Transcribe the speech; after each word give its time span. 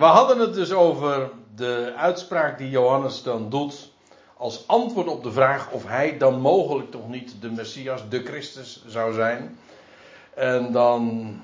We 0.00 0.06
hadden 0.06 0.38
het 0.38 0.54
dus 0.54 0.72
over 0.72 1.30
de 1.54 1.92
uitspraak 1.96 2.58
die 2.58 2.70
Johannes 2.70 3.22
dan 3.22 3.50
doet 3.50 3.92
als 4.36 4.66
antwoord 4.66 5.06
op 5.06 5.22
de 5.22 5.32
vraag 5.32 5.70
of 5.70 5.86
hij 5.86 6.18
dan 6.18 6.40
mogelijk 6.40 6.90
toch 6.90 7.08
niet 7.08 7.34
de 7.40 7.50
Messias, 7.50 8.08
de 8.08 8.22
Christus 8.22 8.84
zou 8.86 9.12
zijn. 9.12 9.58
En 10.34 10.72
dan 10.72 11.34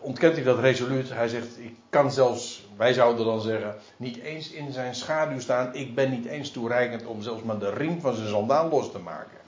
ontkent 0.00 0.34
hij 0.34 0.44
dat 0.44 0.58
resoluut. 0.58 1.10
Hij 1.12 1.28
zegt, 1.28 1.58
ik 1.58 1.74
kan 1.90 2.12
zelfs, 2.12 2.66
wij 2.76 2.92
zouden 2.92 3.26
dan 3.26 3.40
zeggen, 3.40 3.76
niet 3.96 4.16
eens 4.16 4.50
in 4.50 4.72
zijn 4.72 4.94
schaduw 4.94 5.40
staan. 5.40 5.74
Ik 5.74 5.94
ben 5.94 6.10
niet 6.10 6.26
eens 6.26 6.50
toereikend 6.50 7.06
om 7.06 7.22
zelfs 7.22 7.42
maar 7.42 7.58
de 7.58 7.70
riem 7.70 8.00
van 8.00 8.14
zijn 8.14 8.28
zandaal 8.28 8.68
los 8.68 8.90
te 8.90 8.98
maken. 8.98 9.38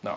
Nou, 0.00 0.16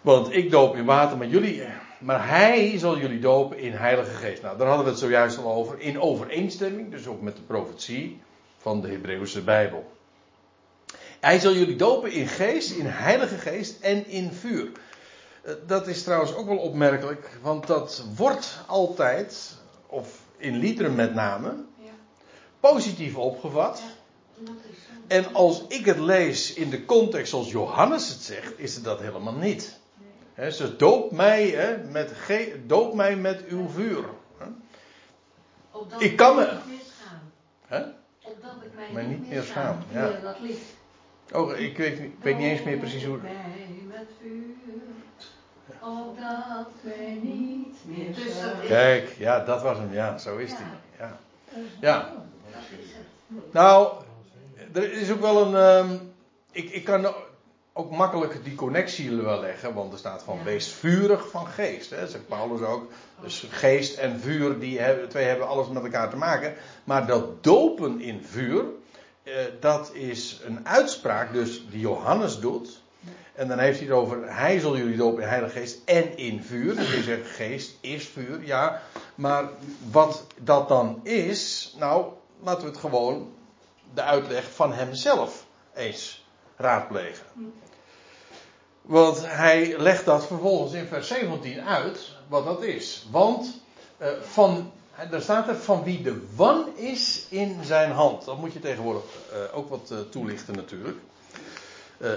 want 0.00 0.32
ik 0.32 0.50
doop 0.50 0.76
in 0.76 0.84
water, 0.84 1.16
maar 1.16 1.26
jullie, 1.26 1.62
maar 2.04 2.28
hij 2.28 2.78
zal 2.78 2.98
jullie 2.98 3.18
dopen 3.18 3.58
in 3.58 3.72
heilige 3.72 4.14
geest. 4.14 4.42
Nou, 4.42 4.58
daar 4.58 4.66
hadden 4.66 4.84
we 4.84 4.90
het 4.90 5.00
zojuist 5.00 5.38
al 5.38 5.52
over. 5.52 5.80
In 5.80 6.00
overeenstemming, 6.00 6.90
dus 6.90 7.06
ook 7.06 7.20
met 7.20 7.36
de 7.36 7.42
profetie 7.42 8.20
van 8.58 8.80
de 8.80 8.88
Hebreeuwse 8.88 9.42
Bijbel. 9.42 9.92
Hij 11.20 11.38
zal 11.38 11.52
jullie 11.52 11.76
dopen 11.76 12.12
in 12.12 12.28
geest, 12.28 12.70
in 12.70 12.86
heilige 12.86 13.36
geest 13.36 13.80
en 13.80 14.06
in 14.06 14.32
vuur. 14.32 14.72
Eh, 15.42 15.54
dat 15.66 15.86
is 15.86 16.02
trouwens 16.02 16.34
ook 16.34 16.46
wel 16.46 16.56
opmerkelijk, 16.56 17.38
want 17.42 17.66
dat 17.66 18.04
wordt 18.16 18.58
altijd, 18.66 19.56
of 19.86 20.20
in 20.36 20.56
liederen 20.56 20.94
met 20.94 21.14
name, 21.14 21.54
positief 22.60 23.16
opgevat. 23.16 23.82
En 25.06 25.34
als 25.34 25.64
ik 25.68 25.84
het 25.84 25.98
lees 25.98 26.54
in 26.54 26.70
de 26.70 26.84
context 26.84 27.30
zoals 27.30 27.50
Johannes 27.50 28.08
het 28.08 28.22
zegt, 28.22 28.58
is 28.58 28.74
het 28.74 28.84
dat 28.84 29.00
helemaal 29.00 29.34
niet. 29.34 29.82
He, 30.34 30.50
ze 30.50 30.76
doop 30.76 31.10
mij, 31.12 31.78
met 31.90 32.12
doop 32.66 32.94
mij 32.94 33.16
met 33.16 33.44
uw 33.46 33.68
vuur. 33.68 34.04
Ik 35.98 36.16
kan 36.16 36.36
me. 36.36 36.58
Opdat 38.22 38.52
ik 38.62 38.74
mij, 38.74 38.92
mij 38.92 39.04
niet 39.04 39.28
meer 39.28 39.42
schaam. 39.42 39.78
Ja. 39.92 40.10
Oh, 41.32 41.58
ik 41.58 41.76
weet, 41.76 41.98
ik 41.98 42.16
weet 42.22 42.38
niet 42.38 42.46
eens 42.46 42.62
meer 42.62 42.78
precies 42.78 43.04
hoe. 43.04 43.18
met 43.88 44.06
vuur. 44.20 44.44
Opdat 45.80 46.68
mij 46.82 47.18
niet 47.22 47.76
meer 47.84 48.14
schaam. 48.14 48.66
Kijk, 48.66 49.14
ja, 49.18 49.44
dat 49.44 49.62
was 49.62 49.78
hem. 49.78 49.92
Ja, 49.92 50.18
zo 50.18 50.36
is 50.36 50.52
hij. 50.52 50.66
Ja. 50.98 51.18
ja. 51.80 52.12
Nou, 53.50 53.92
er 54.72 54.92
is 54.92 55.10
ook 55.10 55.20
wel 55.20 55.46
een. 55.46 55.54
Um, 55.54 56.14
ik, 56.52 56.70
ik 56.70 56.84
kan 56.84 57.14
ook 57.76 57.90
makkelijk 57.90 58.44
die 58.44 58.54
connectie 58.54 59.16
wel 59.16 59.40
leggen, 59.40 59.74
want 59.74 59.92
er 59.92 59.98
staat 59.98 60.22
van 60.22 60.44
wees 60.44 60.72
vurig 60.72 61.28
van 61.28 61.46
geest. 61.46 61.90
Hè, 61.90 62.08
zegt 62.08 62.28
Paulus 62.28 62.60
ook. 62.60 62.90
Dus 63.20 63.46
geest 63.50 63.98
en 63.98 64.20
vuur, 64.20 64.58
die 64.58 64.80
hebben, 64.80 65.08
twee 65.08 65.24
hebben 65.24 65.48
alles 65.48 65.68
met 65.68 65.82
elkaar 65.82 66.10
te 66.10 66.16
maken. 66.16 66.54
Maar 66.84 67.06
dat 67.06 67.44
dopen 67.44 68.00
in 68.00 68.24
vuur, 68.24 68.64
eh, 69.22 69.34
dat 69.60 69.90
is 69.94 70.40
een 70.44 70.68
uitspraak 70.68 71.32
dus 71.32 71.66
die 71.70 71.80
Johannes 71.80 72.40
doet. 72.40 72.82
En 73.34 73.48
dan 73.48 73.58
heeft 73.58 73.78
hij 73.78 73.88
het 73.88 73.96
over, 73.96 74.34
hij 74.34 74.58
zal 74.58 74.76
jullie 74.76 74.96
dopen 74.96 75.22
in 75.22 75.28
heilige 75.28 75.58
geest 75.58 75.78
en 75.84 76.16
in 76.16 76.42
vuur. 76.42 76.76
Dus 76.76 76.94
je 76.94 77.02
zegt, 77.02 77.30
geest 77.30 77.76
is 77.80 78.08
vuur, 78.08 78.44
ja. 78.44 78.82
Maar 79.14 79.48
wat 79.90 80.26
dat 80.40 80.68
dan 80.68 81.00
is, 81.02 81.74
nou, 81.78 82.12
laten 82.42 82.62
we 82.62 82.68
het 82.68 82.78
gewoon 82.78 83.32
de 83.94 84.02
uitleg 84.02 84.52
van 84.52 84.72
hemzelf 84.72 85.46
eens 85.74 86.24
raadplegen. 86.56 87.26
Want 88.86 89.26
hij 89.26 89.78
legt 89.78 90.04
dat 90.04 90.26
vervolgens 90.26 90.72
in 90.72 90.86
vers 90.86 91.08
17 91.08 91.60
uit, 91.60 92.12
wat 92.28 92.44
dat 92.44 92.62
is. 92.62 93.06
Want 93.10 93.60
uh, 93.98 94.08
van, 94.20 94.72
daar 95.10 95.20
staat 95.20 95.48
er 95.48 95.56
van 95.56 95.84
wie 95.84 96.02
de 96.02 96.26
wan 96.34 96.76
is 96.76 97.26
in 97.28 97.64
zijn 97.64 97.90
hand. 97.90 98.24
Dat 98.24 98.38
moet 98.38 98.52
je 98.52 98.60
tegenwoordig 98.60 99.02
uh, 99.32 99.56
ook 99.56 99.68
wat 99.68 99.88
uh, 99.92 99.98
toelichten 100.10 100.54
natuurlijk. 100.54 100.98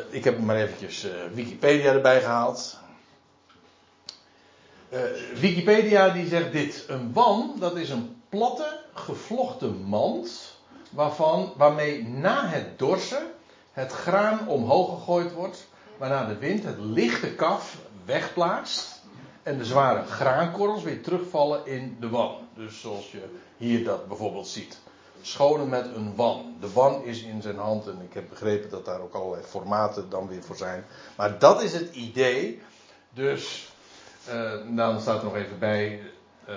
ik 0.09 0.23
heb 0.23 0.39
maar 0.39 0.55
eventjes 0.55 1.07
Wikipedia 1.33 1.94
erbij 1.94 2.22
gehaald. 2.22 2.77
Wikipedia 5.35 6.09
die 6.09 6.27
zegt 6.27 6.51
dit. 6.51 6.85
Een 6.88 7.13
wan, 7.13 7.56
dat 7.59 7.75
is 7.75 7.89
een 7.89 8.22
platte, 8.29 8.79
gevlochten 8.94 9.81
mand. 9.81 10.56
Waarvan, 10.89 11.53
waarmee 11.57 12.07
na 12.07 12.47
het 12.47 12.79
dorsen 12.79 13.31
het 13.72 13.91
graan 13.91 14.47
omhoog 14.47 14.89
gegooid 14.89 15.33
wordt 15.33 15.67
waarna 15.97 16.25
de 16.25 16.38
wind 16.38 16.63
het 16.63 16.80
lichte 16.80 17.35
kaf 17.35 17.78
wegplaatst 18.06 19.02
en 19.44 19.58
de 19.58 19.66
zware 19.66 20.03
graankorrels 20.03 20.84
weer 20.84 21.02
terugvallen 21.02 21.66
in 21.66 21.97
de 22.00 22.09
wan. 22.09 22.35
Dus 22.56 22.81
zoals 22.81 23.12
je 23.12 23.24
hier 23.58 23.84
dat 23.84 24.07
bijvoorbeeld 24.07 24.47
ziet. 24.47 24.80
Schonen 25.22 25.69
met 25.69 25.86
een 25.96 26.16
wan. 26.16 26.56
De 26.59 26.72
wan 26.72 27.03
is 27.03 27.24
in 27.24 27.41
zijn 27.41 27.57
hand 27.57 27.88
en 27.88 28.02
ik 28.02 28.13
heb 28.13 28.30
begrepen 28.30 28.69
dat 28.69 28.86
daar 28.86 29.02
ook 29.02 29.13
allerlei 29.13 29.44
formaten 29.44 30.09
dan 30.09 30.28
weer 30.28 30.44
voor 30.44 30.56
zijn. 30.56 30.86
Maar 31.18 31.40
dat 31.40 31.62
is 31.62 31.74
het 31.74 31.96
idee. 31.96 32.62
Dus 33.13 33.72
uh, 34.30 34.52
dan 34.75 35.02
staat 35.02 35.18
er 35.18 35.24
nog 35.24 35.36
even 35.36 35.59
bij. 35.59 36.02
Uh, 36.50 36.56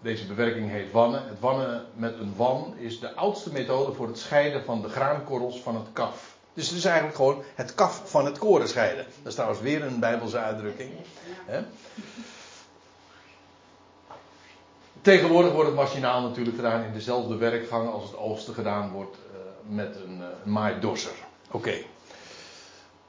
deze 0.00 0.26
bewerking 0.26 0.70
heet 0.70 0.92
wannen. 0.92 1.28
Het 1.28 1.40
wannen 1.40 1.84
met 1.94 2.18
een 2.18 2.34
wan 2.36 2.74
is 2.78 3.00
de 3.00 3.14
oudste 3.14 3.52
methode 3.52 3.92
voor 3.92 4.06
het 4.06 4.18
scheiden 4.18 4.64
van 4.64 4.82
de 4.82 4.88
graankorrels 4.88 5.60
van 5.60 5.74
het 5.74 5.86
kaf. 5.92 6.35
Dus 6.56 6.68
het 6.68 6.78
is 6.78 6.84
eigenlijk 6.84 7.16
gewoon 7.16 7.42
het 7.54 7.74
kaf 7.74 8.02
van 8.04 8.24
het 8.24 8.38
koren 8.38 8.68
scheiden. 8.68 9.04
Dat 9.04 9.26
is 9.26 9.34
trouwens 9.34 9.60
weer 9.60 9.84
een 9.84 9.98
Bijbelse 9.98 10.38
uitdrukking. 10.38 10.92
Tegenwoordig 15.00 15.52
wordt 15.52 15.68
het 15.68 15.78
machinaal 15.78 16.20
natuurlijk 16.22 16.56
gedaan 16.56 16.82
in 16.82 16.92
dezelfde 16.92 17.36
werkgang 17.36 17.90
als 17.90 18.02
het 18.02 18.16
oogsten 18.16 18.54
gedaan 18.54 18.90
wordt 18.90 19.16
uh, 19.16 19.74
met 19.74 19.96
een, 19.96 20.18
uh, 20.18 20.26
maaidorser. 20.44 21.14
Oké. 21.50 21.74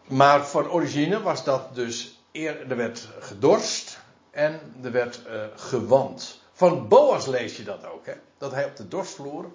Maar 0.03 0.47
van 0.47 0.69
origine 0.69 1.21
was 1.21 1.43
dat 1.43 1.75
dus 1.75 2.19
eer, 2.31 2.69
er 2.69 2.77
werd 2.77 3.07
gedorst 3.19 3.99
en 4.31 4.59
er 4.83 4.91
werd 4.91 5.21
uh, 5.27 5.41
gewand. 5.55 6.41
Van 6.53 6.87
Boas 6.87 7.25
lees 7.25 7.57
je 7.57 7.63
dat 7.63 7.85
ook, 7.85 8.05
hè? 8.05 8.13
dat 8.37 8.51
hij 8.51 8.65
op 8.65 8.75
de 8.75 8.87
dorstvloer 8.87 9.45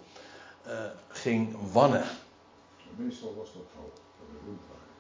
ging 1.09 1.57
wannen. 1.73 2.05
Meestal 2.97 3.35
was 3.39 3.53
dat 3.53 3.63
zo. 3.75 3.93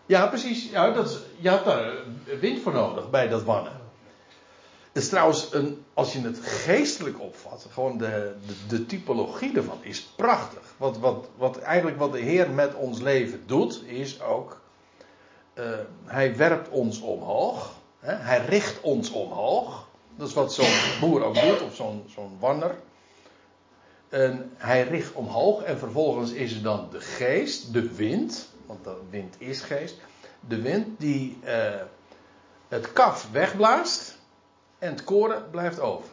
Ja, 0.06 0.26
precies. 0.26 0.70
Ja, 0.70 0.90
dat 0.90 1.18
je 1.40 1.48
had 1.48 1.64
daar 1.64 1.92
wind 2.40 2.60
voor 2.60 2.72
nodig 2.72 3.10
bij 3.10 3.28
dat 3.28 3.42
wannen. 3.42 3.80
Het 4.92 5.02
is 5.02 5.08
trouwens, 5.08 5.52
een, 5.52 5.84
als 5.94 6.12
je 6.12 6.20
het 6.20 6.38
geestelijk 6.42 7.20
opvat, 7.20 7.66
gewoon 7.70 7.98
de, 7.98 8.34
de, 8.68 8.86
typologie 8.86 9.56
ervan 9.56 9.78
is 9.80 10.02
prachtig. 10.02 10.74
Wat, 10.76 10.98
wat, 10.98 11.28
wat 11.36 11.58
eigenlijk 11.58 11.98
wat 11.98 12.12
de 12.12 12.18
Heer 12.18 12.50
met 12.50 12.74
ons 12.74 13.00
leven 13.00 13.42
doet, 13.46 13.82
is 13.86 14.22
ook, 14.22 14.60
uh, 15.54 15.64
hij 16.04 16.36
werpt 16.36 16.68
ons 16.68 17.00
omhoog. 17.00 17.72
Hè? 17.98 18.14
Hij 18.14 18.44
richt 18.44 18.80
ons 18.80 19.10
omhoog. 19.10 19.88
Dat 20.16 20.28
is 20.28 20.34
wat 20.34 20.52
zo'n 20.52 21.00
boer 21.00 21.22
ook 21.22 21.34
doet, 21.34 21.62
of 21.62 21.74
zo'n 21.74 22.04
zo'n 22.14 22.36
wanner. 22.40 22.74
En 24.12 24.52
hij 24.56 24.82
richt 24.82 25.12
omhoog 25.12 25.62
en 25.62 25.78
vervolgens 25.78 26.32
is 26.32 26.54
er 26.54 26.62
dan 26.62 26.88
de 26.90 27.00
geest, 27.00 27.72
de 27.72 27.94
wind, 27.94 28.48
want 28.66 28.84
de 28.84 28.96
wind 29.10 29.34
is 29.38 29.60
geest. 29.60 29.96
De 30.48 30.62
wind 30.62 31.00
die 31.00 31.38
uh, 31.44 31.80
het 32.68 32.92
kaf 32.92 33.28
wegblaast 33.30 34.18
en 34.78 34.90
het 34.90 35.04
koren 35.04 35.50
blijft 35.50 35.80
over. 35.80 36.08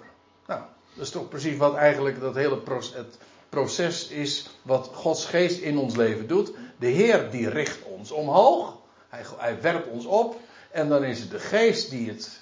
Nou, 0.47 0.61
dat 0.93 1.05
is 1.05 1.11
toch 1.11 1.29
precies 1.29 1.57
wat 1.57 1.75
eigenlijk 1.75 2.19
dat 2.19 2.35
hele 2.35 2.57
proces, 2.57 2.95
het 2.95 3.17
proces 3.49 4.07
is 4.07 4.49
wat 4.61 4.89
Gods 4.93 5.25
geest 5.25 5.59
in 5.59 5.77
ons 5.77 5.95
leven 5.95 6.27
doet. 6.27 6.51
De 6.77 6.87
Heer 6.87 7.31
die 7.31 7.49
richt 7.49 7.83
ons 7.83 8.11
omhoog, 8.11 8.77
hij, 9.09 9.23
hij 9.37 9.61
werpt 9.61 9.87
ons 9.87 10.05
op 10.05 10.39
en 10.71 10.89
dan 10.89 11.03
is 11.03 11.19
het 11.19 11.31
de 11.31 11.39
geest 11.39 11.89
die 11.89 12.09
het 12.09 12.41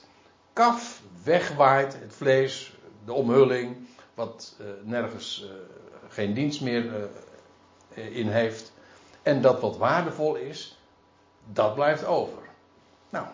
kaf 0.54 1.02
wegwaait, 1.24 1.94
het 1.94 2.14
vlees, 2.16 2.74
de 3.06 3.14
omhulling, 3.14 3.88
wat 4.18 4.56
uh, 4.62 4.68
nergens 4.84 5.44
uh, 5.44 5.50
geen 6.10 6.34
dienst 6.34 6.62
meer 6.62 6.86
uh, 7.96 8.16
in 8.16 8.28
heeft. 8.28 8.72
En 9.22 9.42
dat 9.42 9.62
wat 9.62 9.78
waardevol 9.78 10.36
is, 10.36 10.80
dat 11.54 11.76
blijft 11.76 12.06
over. 12.06 12.42
Nou, 13.10 13.28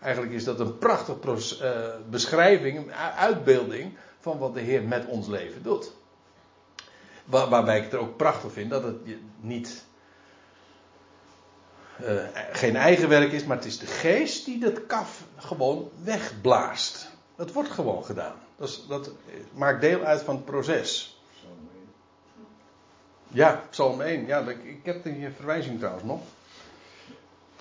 eigenlijk 0.00 0.32
is 0.32 0.44
dat 0.44 0.60
een 0.60 0.78
prachtige 0.78 1.98
beschrijving, 2.10 2.92
uitbeelding 3.16 3.96
van 4.18 4.38
wat 4.38 4.54
de 4.54 4.60
Heer 4.60 4.82
met 4.82 5.06
ons 5.06 5.26
leven 5.26 5.62
doet. 5.62 5.92
Waar, 7.24 7.48
waarbij 7.48 7.78
ik 7.78 7.84
het 7.84 7.94
ook 7.94 8.16
prachtig 8.16 8.52
vind 8.52 8.70
dat 8.70 8.82
het 8.82 8.96
niet. 9.40 9.84
geen 12.52 12.76
eigen 12.76 13.08
werk 13.08 13.32
is, 13.32 13.44
maar 13.44 13.56
het 13.56 13.66
is 13.66 13.78
de 13.78 13.86
geest 13.86 14.44
die 14.44 14.58
dat 14.58 14.86
kaf 14.86 15.24
gewoon 15.36 15.90
wegblaast. 16.04 17.07
Dat 17.38 17.52
wordt 17.52 17.70
gewoon 17.70 18.04
gedaan. 18.04 18.34
Dat, 18.56 18.84
dat 18.88 19.10
maakt 19.54 19.80
deel 19.80 20.00
uit 20.00 20.22
van 20.22 20.34
het 20.34 20.44
proces. 20.44 21.20
Ja, 23.28 23.62
Psalm 23.70 24.00
1. 24.00 24.26
Ja, 24.26 24.48
ik 24.48 24.80
heb 24.82 25.04
die 25.04 25.28
verwijzing 25.36 25.78
trouwens 25.78 26.04
nog. 26.04 26.20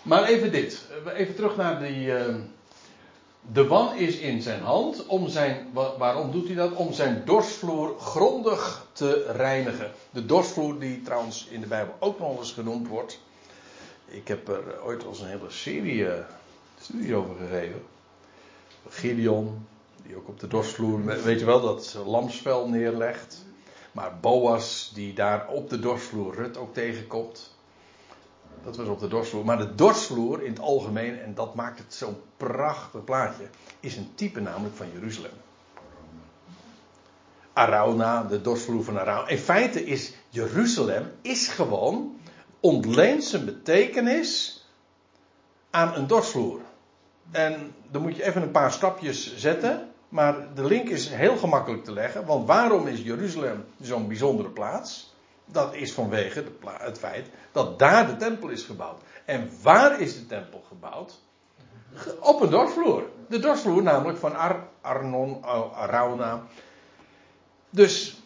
Maar 0.01 0.23
even 0.23 0.51
dit. 0.51 0.85
Even 1.13 1.35
terug 1.35 1.55
naar 1.55 1.79
die, 1.79 2.05
uh, 2.05 2.35
de 3.41 3.67
wan 3.67 3.95
is 3.95 4.17
in 4.17 4.41
zijn 4.41 4.61
hand. 4.61 5.05
Om 5.05 5.27
zijn, 5.27 5.67
waarom 5.97 6.31
doet 6.31 6.47
hij 6.47 6.55
dat? 6.55 6.73
Om 6.73 6.93
zijn 6.93 7.21
dorsvloer 7.25 7.99
grondig 7.99 8.87
te 8.91 9.31
reinigen. 9.31 9.91
De 10.09 10.25
dorsvloer 10.25 10.79
die 10.79 11.01
trouwens 11.01 11.47
in 11.49 11.61
de 11.61 11.67
Bijbel 11.67 11.95
ook 11.99 12.19
nog 12.19 12.37
eens 12.37 12.51
genoemd 12.51 12.87
wordt. 12.87 13.19
Ik 14.05 14.27
heb 14.27 14.47
er 14.47 14.83
ooit 14.83 15.03
al 15.03 15.09
eens 15.09 15.19
een 15.19 15.27
hele 15.27 15.49
serie 15.49 16.07
uh, 16.99 17.17
over 17.17 17.35
gegeven. 17.35 17.81
Gideon, 18.89 19.67
die 20.05 20.15
ook 20.15 20.27
op 20.27 20.39
de 20.39 20.47
dorsvloer, 20.47 21.05
weet 21.05 21.39
je 21.39 21.45
wel, 21.45 21.61
dat 21.61 21.97
lamsvel 22.05 22.69
neerlegt. 22.69 23.45
Maar 23.91 24.19
Boas, 24.19 24.91
die 24.93 25.13
daar 25.13 25.47
op 25.47 25.69
de 25.69 25.79
dorsvloer 25.79 26.35
Rut 26.35 26.57
ook 26.57 26.73
tegenkomt. 26.73 27.55
Dat 28.63 28.75
was 28.75 28.87
op 28.87 28.99
de 28.99 29.07
dorsvloer. 29.07 29.45
Maar 29.45 29.57
de 29.57 29.75
dorsvloer 29.75 30.43
in 30.43 30.51
het 30.51 30.59
algemeen, 30.59 31.19
en 31.19 31.33
dat 31.33 31.55
maakt 31.55 31.79
het 31.79 31.93
zo'n 31.93 32.17
prachtig 32.37 33.03
plaatje, 33.03 33.47
is 33.79 33.95
een 33.95 34.11
type 34.15 34.39
namelijk 34.39 34.75
van 34.75 34.87
Jeruzalem. 34.93 35.31
Arauna, 37.53 38.23
de 38.23 38.41
dorsvloer 38.41 38.83
van 38.83 38.99
Arauna. 38.99 39.27
In 39.27 39.37
feite 39.37 39.85
is 39.85 40.13
Jeruzalem 40.29 41.11
is 41.21 41.47
gewoon 41.47 42.19
ontleent 42.59 43.23
zijn 43.23 43.45
betekenis 43.45 44.61
aan 45.69 45.93
een 45.93 46.07
dorsvloer. 46.07 46.61
En 47.31 47.73
dan 47.91 48.01
moet 48.01 48.15
je 48.15 48.23
even 48.23 48.41
een 48.41 48.51
paar 48.51 48.71
stapjes 48.71 49.37
zetten. 49.37 49.91
Maar 50.09 50.53
de 50.53 50.65
link 50.65 50.89
is 50.89 51.09
heel 51.09 51.37
gemakkelijk 51.37 51.83
te 51.83 51.91
leggen. 51.91 52.25
Want 52.25 52.47
waarom 52.47 52.87
is 52.87 53.01
Jeruzalem 53.01 53.65
zo'n 53.81 54.07
bijzondere 54.07 54.49
plaats? 54.49 55.15
Dat 55.45 55.73
is 55.73 55.93
vanwege 55.93 56.43
het 56.77 56.99
feit 56.99 57.29
dat 57.51 57.79
daar 57.79 58.07
de 58.07 58.15
tempel 58.15 58.49
is 58.49 58.63
gebouwd. 58.63 59.01
En 59.25 59.49
waar 59.61 59.99
is 59.99 60.13
de 60.13 60.25
tempel 60.25 60.63
gebouwd? 60.67 61.19
Op 62.19 62.41
een 62.41 62.49
dorsvloer. 62.49 63.09
De 63.29 63.39
dorsvloer 63.39 63.83
namelijk 63.83 64.17
van 64.17 64.35
Ar 64.35 64.67
Arnon, 64.81 65.43
Arauna. 65.75 66.43
Dus 67.69 68.21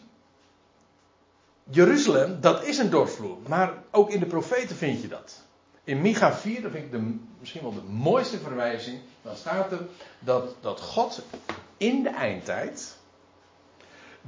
Jeruzalem, 1.64 2.40
dat 2.40 2.64
is 2.64 2.78
een 2.78 2.90
dorsvloer. 2.90 3.36
Maar 3.48 3.72
ook 3.90 4.10
in 4.10 4.20
de 4.20 4.26
profeten 4.26 4.76
vind 4.76 5.02
je 5.02 5.08
dat. 5.08 5.42
In 5.84 6.00
Micha 6.00 6.32
4, 6.32 6.62
dat 6.62 6.70
vind 6.70 6.84
ik 6.84 6.90
de, 6.90 7.16
misschien 7.38 7.62
wel 7.62 7.74
de 7.74 7.82
mooiste 7.82 8.38
verwijzing. 8.38 9.00
Dan 9.22 9.36
staat 9.36 9.72
er 9.72 9.86
dat, 10.18 10.54
dat 10.60 10.80
God 10.80 11.22
in 11.76 12.02
de 12.02 12.08
eindtijd 12.08 12.96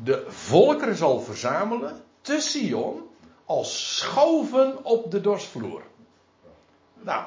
de 0.03 0.25
volkeren 0.29 0.97
zal 0.97 1.21
verzamelen 1.21 2.03
te 2.21 2.41
Sion 2.41 3.03
als 3.45 3.99
schoven 3.99 4.85
op 4.85 5.11
de 5.11 5.21
dorsvloer. 5.21 5.83
Nou, 7.01 7.25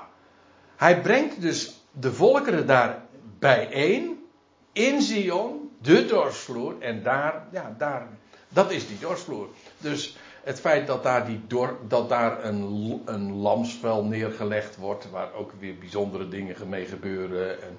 hij 0.75 1.01
brengt 1.01 1.41
dus 1.41 1.81
de 1.91 2.13
volkeren 2.13 2.67
daar 2.67 3.05
bijeen 3.39 4.25
in 4.71 5.01
Sion, 5.01 5.71
de 5.81 6.05
dorsvloer, 6.05 6.75
en 6.79 7.03
daar, 7.03 7.47
ja, 7.51 7.75
daar, 7.77 8.07
dat 8.49 8.71
is 8.71 8.87
die 8.87 8.99
dorsvloer. 8.99 9.47
Dus 9.77 10.17
het 10.47 10.59
feit 10.59 10.87
dat 10.87 11.03
daar, 11.03 11.25
die 11.25 11.41
dat 11.87 12.09
daar 12.09 12.45
een, 12.45 13.01
een 13.05 13.33
lamsvel 13.33 14.03
neergelegd 14.03 14.75
wordt, 14.75 15.09
waar 15.09 15.33
ook 15.33 15.51
weer 15.59 15.77
bijzondere 15.77 16.27
dingen 16.27 16.69
mee 16.69 16.85
gebeuren, 16.85 17.61
en 17.61 17.77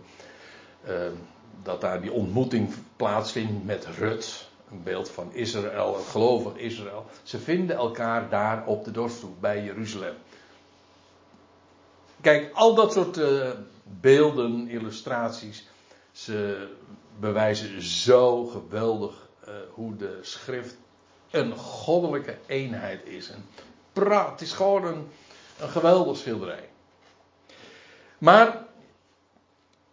uh, 0.88 1.18
dat 1.62 1.80
daar 1.80 2.00
die 2.00 2.12
ontmoeting 2.12 2.74
plaatsvindt 2.96 3.64
met 3.64 3.86
Rut, 3.86 4.48
een 4.70 4.82
beeld 4.82 5.10
van 5.10 5.32
Israël, 5.32 5.96
het 5.96 6.06
gelovig 6.06 6.56
Israël. 6.56 7.06
Ze 7.22 7.38
vinden 7.38 7.76
elkaar 7.76 8.28
daar 8.28 8.66
op 8.66 8.84
de 8.84 8.90
dorsvloer 8.90 9.36
bij 9.40 9.64
Jeruzalem. 9.64 10.14
Kijk, 12.20 12.50
al 12.54 12.74
dat 12.74 12.92
soort 12.92 13.16
uh, 13.16 13.50
beelden, 14.00 14.68
illustraties, 14.68 15.68
ze 16.12 16.68
bewijzen 17.20 17.82
zo 17.82 18.44
geweldig 18.46 19.28
uh, 19.48 19.54
hoe 19.72 19.96
de 19.96 20.18
schrift 20.22 20.76
een 21.30 21.56
goddelijke 21.56 22.36
eenheid 22.46 23.06
is. 23.06 23.28
Een 23.28 23.44
het 24.08 24.40
is 24.40 24.52
gewoon 24.52 24.84
een, 24.84 25.08
een 25.60 25.68
geweldig 25.68 26.16
schilderij. 26.16 26.68
Maar 28.18 28.64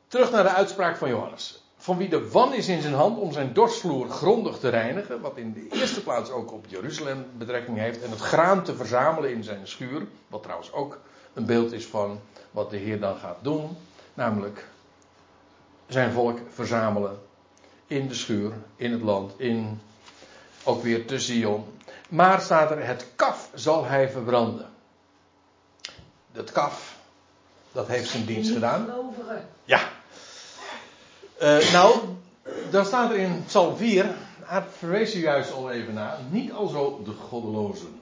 terug 0.07 0.31
naar 0.31 0.43
de 0.43 0.49
uitspraak 0.49 0.97
van 0.97 1.09
Johannes 1.09 1.65
van 1.85 1.97
wie 1.97 2.09
de 2.09 2.29
wan 2.29 2.53
is 2.53 2.67
in 2.67 2.81
zijn 2.81 2.93
hand 2.93 3.17
om 3.19 3.31
zijn 3.31 3.53
dorsvloer 3.53 4.09
grondig 4.09 4.57
te 4.57 4.69
reinigen, 4.69 5.21
wat 5.21 5.37
in 5.37 5.53
de 5.53 5.77
eerste 5.77 6.03
plaats 6.03 6.29
ook 6.29 6.51
op 6.51 6.65
Jeruzalem 6.67 7.25
betrekking 7.37 7.77
heeft, 7.77 8.01
en 8.03 8.09
het 8.09 8.19
graan 8.19 8.63
te 8.63 8.75
verzamelen 8.75 9.31
in 9.31 9.43
zijn 9.43 9.67
schuur, 9.67 10.07
wat 10.27 10.43
trouwens 10.43 10.71
ook 10.71 10.99
een 11.33 11.45
beeld 11.45 11.71
is 11.71 11.85
van 11.85 12.19
wat 12.51 12.69
de 12.69 12.77
Heer 12.77 12.99
dan 12.99 13.15
gaat 13.15 13.37
doen, 13.41 13.77
namelijk 14.13 14.67
zijn 15.87 16.11
volk 16.11 16.39
verzamelen 16.53 17.19
in 17.87 18.07
de 18.07 18.13
schuur, 18.13 18.53
in 18.75 18.91
het 18.91 19.01
land, 19.01 19.33
in 19.37 19.81
ook 20.65 20.83
weer 20.83 21.05
te 21.05 21.19
Zion. 21.19 21.65
Maar 22.09 22.41
staat 22.41 22.71
er, 22.71 22.85
het 22.85 23.05
kaf 23.15 23.49
zal 23.53 23.85
hij 23.85 24.09
verbranden. 24.09 24.69
Het 26.31 26.51
kaf, 26.51 26.95
dat 27.71 27.87
heeft 27.87 28.09
zijn 28.09 28.25
dienst 28.25 28.51
gedaan. 28.51 28.89
Ja, 29.63 29.89
uh, 31.41 31.71
nou, 31.71 31.99
dan 32.69 32.85
staat 32.85 33.11
er 33.11 33.17
in 33.17 33.43
Psalm 33.45 33.77
4, 33.77 34.15
daar 34.49 34.67
verwees 34.77 35.15
u 35.15 35.19
juist 35.19 35.51
al 35.51 35.71
even 35.71 35.93
naar, 35.93 36.17
niet 36.29 36.51
al 36.51 36.67
zo 36.67 37.01
de 37.03 37.11
goddelozen. 37.11 37.99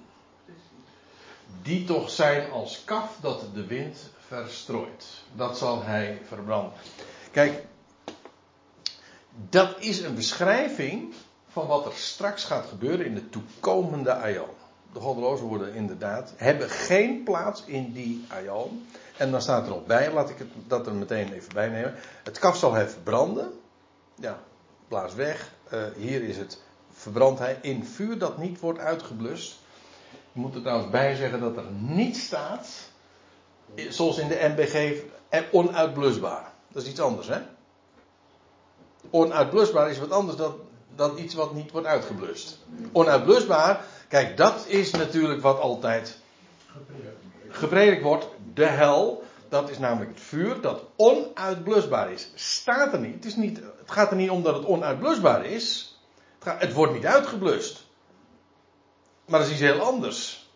Die 1.61 1.85
toch 1.85 2.09
zijn 2.09 2.51
als 2.51 2.81
kaf 2.85 3.17
dat 3.21 3.45
de 3.53 3.65
wind 3.65 3.97
verstrooit. 4.27 5.05
Dat 5.35 5.57
zal 5.57 5.83
hij 5.83 6.21
verbranden. 6.27 6.73
Kijk, 7.31 7.63
dat 9.49 9.75
is 9.79 9.99
een 9.99 10.15
beschrijving 10.15 11.13
van 11.53 11.67
wat 11.67 11.85
er 11.85 11.93
straks 11.93 12.43
gaat 12.43 12.65
gebeuren 12.65 13.05
in 13.05 13.15
de 13.15 13.29
toekomende 13.29 14.13
Aion. 14.13 14.49
De 14.93 14.99
goddelozen 14.99 15.45
worden 15.45 15.73
inderdaad, 15.73 16.33
hebben 16.35 16.69
geen 16.69 17.23
plaats 17.23 17.63
in 17.65 17.91
die 17.91 18.25
Aion. 18.27 18.87
En 19.17 19.31
dan 19.31 19.41
staat 19.41 19.63
er 19.63 19.69
nog 19.69 19.85
bij, 19.85 20.13
laat 20.13 20.29
ik 20.29 20.37
het, 20.37 20.47
dat 20.67 20.87
er 20.87 20.93
meteen 20.93 21.33
even 21.33 21.53
bij 21.53 21.69
nemen. 21.69 21.95
Het 22.23 22.39
kaf 22.39 22.57
zal 22.57 22.73
hij 22.73 22.87
verbranden. 22.87 23.51
Ja, 24.15 24.39
blaas 24.87 25.13
weg. 25.13 25.51
Uh, 25.73 25.83
hier 25.95 26.23
is 26.23 26.37
het 26.37 26.61
verbrandt 26.93 27.39
hij 27.39 27.57
in 27.61 27.85
vuur 27.85 28.17
dat 28.17 28.37
niet 28.37 28.59
wordt 28.59 28.79
uitgeblust. 28.79 29.59
Ik 30.11 30.41
moet 30.41 30.55
er 30.55 30.61
trouwens 30.61 30.89
bij 30.89 31.15
zeggen 31.15 31.39
dat 31.39 31.57
er 31.57 31.71
niet 31.71 32.17
staat, 32.17 32.67
zoals 33.89 34.17
in 34.17 34.27
de 34.27 34.53
MBG, 34.55 35.01
onuitblusbaar. 35.51 36.51
Dat 36.71 36.83
is 36.83 36.89
iets 36.89 36.99
anders, 36.99 37.27
hè? 37.27 37.39
Onuitblusbaar 39.09 39.89
is 39.89 39.99
wat 39.99 40.11
anders 40.11 40.37
dan, 40.37 40.55
dan 40.95 41.17
iets 41.17 41.33
wat 41.33 41.53
niet 41.53 41.71
wordt 41.71 41.87
uitgeblust. 41.87 42.57
Onuitblusbaar, 42.91 43.85
kijk, 44.07 44.37
dat 44.37 44.65
is 44.67 44.91
natuurlijk 44.91 45.41
wat 45.41 45.59
altijd 45.59 46.17
gepredikt 47.49 48.01
wordt 48.01 48.27
de 48.53 48.65
hel, 48.65 49.23
dat 49.49 49.69
is 49.69 49.79
namelijk 49.79 50.11
het 50.11 50.21
vuur 50.21 50.61
dat 50.61 50.83
onuitblusbaar 50.95 52.11
is. 52.11 52.31
Staat 52.35 52.93
er 52.93 52.99
niet. 52.99 53.13
Het, 53.13 53.25
is 53.25 53.35
niet, 53.35 53.57
het 53.57 53.91
gaat 53.91 54.11
er 54.11 54.15
niet 54.15 54.29
om 54.29 54.43
dat 54.43 54.55
het 54.55 54.65
onuitblusbaar 54.65 55.45
is. 55.45 55.97
Het, 56.43 56.73
wordt 56.73 56.93
niet 56.93 57.05
uitgeblust. 57.05 57.85
Maar 59.25 59.39
dat 59.39 59.47
is 59.47 59.53
iets 59.53 59.63
heel 59.63 59.81
anders. 59.81 60.49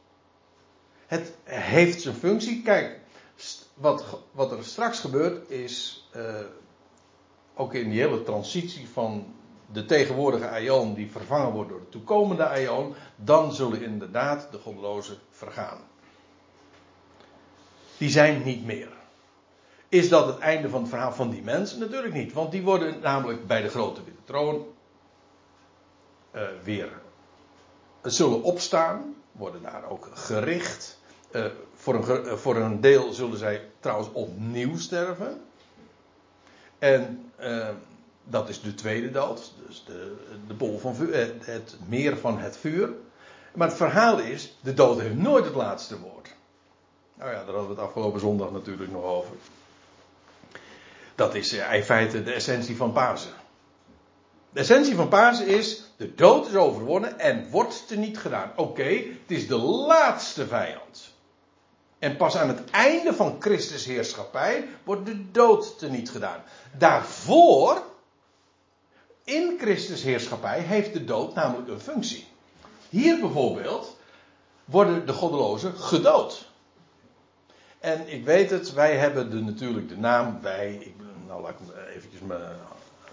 Het 1.07 1.33
heeft 1.43 2.01
zijn 2.01 2.15
functie. 2.15 2.61
Kijk, 2.61 2.99
wat, 3.73 4.05
wat 4.31 4.51
er 4.51 4.63
straks 4.65 4.99
gebeurt 4.99 5.49
is. 5.49 6.07
Uh, 6.15 6.39
ook 7.55 7.73
in 7.73 7.89
die 7.89 7.99
hele 7.99 8.23
transitie 8.23 8.87
van 8.93 9.35
de 9.71 9.85
tegenwoordige 9.85 10.49
aion 10.49 10.93
die 10.93 11.11
vervangen 11.11 11.51
wordt 11.51 11.69
door 11.69 11.79
de 11.79 11.89
toekomende 11.89 12.47
aion. 12.47 12.95
Dan 13.15 13.53
zullen 13.53 13.81
inderdaad 13.81 14.47
de 14.51 14.57
goddelozen 14.57 15.17
vergaan 15.31 15.79
die 17.97 18.09
zijn 18.09 18.43
niet 18.43 18.65
meer. 18.65 18.89
Is 19.89 20.09
dat 20.09 20.27
het 20.27 20.37
einde 20.37 20.69
van 20.69 20.79
het 20.81 20.89
verhaal 20.89 21.11
van 21.11 21.29
die 21.29 21.41
mensen? 21.41 21.79
Natuurlijk 21.79 22.13
niet, 22.13 22.33
want 22.33 22.51
die 22.51 22.63
worden 22.63 22.99
namelijk 22.99 23.47
bij 23.47 23.61
de 23.61 23.69
grote 23.69 24.03
witte 24.03 24.23
troon 24.23 24.65
uh, 26.35 26.41
weer 26.63 26.89
zullen 28.01 28.43
opstaan, 28.43 29.15
worden 29.31 29.61
daar 29.61 29.89
ook 29.89 30.09
gericht. 30.13 30.99
Uh, 31.31 31.45
voor, 31.75 31.95
een, 31.95 32.37
voor 32.37 32.55
een 32.55 32.81
deel 32.81 33.13
zullen 33.13 33.37
zij 33.37 33.69
trouwens 33.79 34.11
opnieuw 34.11 34.77
sterven. 34.77 35.41
En 36.79 37.31
dat 38.29 38.49
is 38.49 38.61
de 38.61 38.73
tweede 38.73 39.11
dood, 39.11 39.53
dus 39.67 39.83
de, 39.85 40.15
de 40.47 40.53
bol 40.53 40.79
van 40.79 40.95
vuur, 40.95 41.33
het 41.39 41.77
meer 41.87 42.17
van 42.17 42.39
het 42.39 42.57
vuur. 42.57 42.89
Maar 43.53 43.67
het 43.67 43.77
verhaal 43.77 44.19
is, 44.19 44.57
de 44.61 44.73
dood 44.73 44.99
heeft 44.99 45.15
nooit 45.15 45.45
het 45.45 45.55
laatste 45.55 45.99
woord. 45.99 46.35
Nou 47.17 47.31
ja, 47.31 47.37
daar 47.37 47.45
hadden 47.45 47.63
we 47.63 47.75
het 47.75 47.83
afgelopen 47.83 48.19
zondag 48.19 48.51
natuurlijk 48.51 48.91
nog 48.91 49.03
over. 49.03 49.35
Dat 51.15 51.35
is 51.35 51.53
eh, 51.53 51.73
in 51.73 51.83
feite 51.83 52.23
de 52.23 52.33
essentie 52.33 52.75
van 52.75 52.91
Pasen. 52.91 53.31
De 54.49 54.59
essentie 54.59 54.95
van 54.95 55.07
Pasen 55.07 55.47
is: 55.47 55.83
de 55.97 56.15
dood 56.15 56.47
is 56.47 56.55
overwonnen 56.55 57.19
en 57.19 57.49
wordt 57.49 57.95
niet 57.95 58.17
gedaan. 58.17 58.51
Oké, 58.55 58.83
het 58.83 59.31
is 59.37 59.47
de 59.47 59.57
laatste 59.57 60.47
vijand. 60.47 61.15
En 61.99 62.17
pas 62.17 62.37
aan 62.37 62.47
het 62.47 62.69
einde 62.69 63.13
van 63.13 63.35
Christus 63.39 63.85
heerschappij 63.85 64.67
wordt 64.83 65.05
de 65.05 65.31
dood 65.31 65.79
teniet 65.79 66.09
gedaan. 66.09 66.43
Daarvoor, 66.77 67.83
in 69.27 69.57
Christus 69.59 70.03
heerschappij, 70.03 70.59
heeft 70.59 70.93
de 70.93 71.03
dood 71.03 71.33
namelijk 71.33 71.67
een 71.67 71.79
functie. 71.79 72.27
Hier 72.89 73.19
bijvoorbeeld 73.19 73.97
worden 74.65 75.05
de 75.05 75.13
goddelozen 75.13 75.73
gedood. 75.73 76.49
En 77.79 78.13
ik 78.13 78.25
weet 78.25 78.49
het, 78.49 78.73
wij 78.73 78.95
hebben 78.95 79.29
de, 79.29 79.41
natuurlijk 79.41 79.89
de 79.89 79.97
naam, 79.97 80.39
wij, 80.41 80.73
ik, 80.79 80.93
nou 81.27 81.41
laat 81.41 81.51
ik 81.51 81.57
eventjes 81.95 82.21
mijn, 82.21 82.41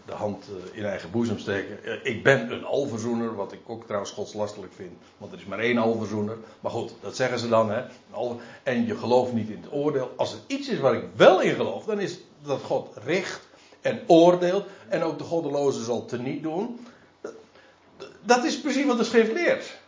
de 0.06 0.12
hand 0.12 0.44
eh, 0.48 0.78
in 0.78 0.84
eigen 0.84 1.10
boezem 1.10 1.38
steken. 1.38 1.84
Eh, 1.84 2.14
ik 2.14 2.22
ben 2.22 2.52
een 2.52 2.64
alverzoener, 2.64 3.34
wat 3.34 3.52
ik 3.52 3.60
ook 3.66 3.84
trouwens 3.84 4.12
godslastelijk 4.12 4.72
vind. 4.72 4.92
Want 5.18 5.32
er 5.32 5.38
is 5.38 5.44
maar 5.44 5.58
één 5.58 5.78
alverzoener. 5.78 6.36
Maar 6.60 6.70
goed, 6.70 6.94
dat 7.00 7.16
zeggen 7.16 7.38
ze 7.38 7.48
dan. 7.48 7.70
Hè. 7.70 7.82
En 8.62 8.86
je 8.86 8.96
gelooft 8.96 9.32
niet 9.32 9.48
in 9.48 9.60
het 9.62 9.72
oordeel. 9.72 10.12
Als 10.16 10.32
er 10.32 10.38
iets 10.46 10.68
is 10.68 10.78
waar 10.78 10.94
ik 10.94 11.04
wel 11.16 11.40
in 11.40 11.54
geloof, 11.54 11.84
dan 11.84 12.00
is 12.00 12.18
dat 12.42 12.60
God 12.60 12.96
richt 13.04 13.40
en 13.84 14.02
oordeelt. 14.06 14.66
En 14.88 15.02
ook 15.02 15.18
de 15.18 15.24
goddeloze 15.24 15.84
zal 15.84 16.04
teniet 16.04 16.42
doen. 16.42 16.86
Dat 18.20 18.44
is 18.44 18.60
precies 18.60 18.84
wat 18.84 18.98
de 18.98 19.04
schrift 19.04 19.32
leert. 19.32 19.78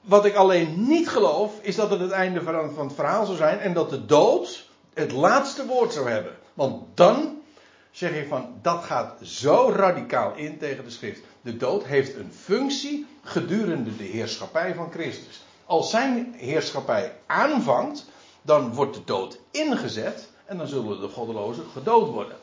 Wat 0.00 0.24
ik 0.24 0.34
alleen 0.34 0.86
niet 0.88 1.08
geloof, 1.08 1.52
is 1.60 1.76
dat 1.76 1.90
het 1.90 2.00
het 2.00 2.10
einde 2.10 2.42
van, 2.42 2.78
het 2.78 2.94
verhaal 2.94 3.24
zou 3.24 3.36
zijn. 3.36 3.58
En 3.58 3.74
dat 3.74 3.90
de 3.90 4.06
dood 4.06 4.68
het 4.94 5.12
laatste 5.12 5.66
woord 5.66 5.92
zou 5.92 6.10
hebben. 6.10 6.32
Want 6.54 6.96
dan 6.96 7.42
zeg 7.90 8.14
je 8.14 8.26
van 8.26 8.58
dat 8.62 8.84
gaat 8.84 9.18
zo 9.22 9.72
radicaal 9.76 10.34
in 10.34 10.58
tegen 10.58 10.84
de 10.84 10.90
schrift. 10.90 11.20
De 11.40 11.56
dood 11.56 11.84
heeft 11.84 12.14
een 12.14 12.32
functie 12.32 13.06
gedurende 13.22 13.96
de 13.96 14.04
heerschappij 14.04 14.74
van 14.74 14.90
Christus. 14.90 15.42
Als 15.64 15.90
zijn 15.90 16.34
heerschappij 16.36 17.12
aanvangt, 17.26 18.04
dan 18.42 18.74
wordt 18.74 18.94
de 18.94 19.04
dood 19.04 19.38
ingezet 19.50 20.28
en 20.44 20.58
dan 20.58 20.66
zullen 20.66 21.00
de 21.00 21.08
goddelozen 21.08 21.64
gedood 21.72 22.08
worden. 22.08 22.36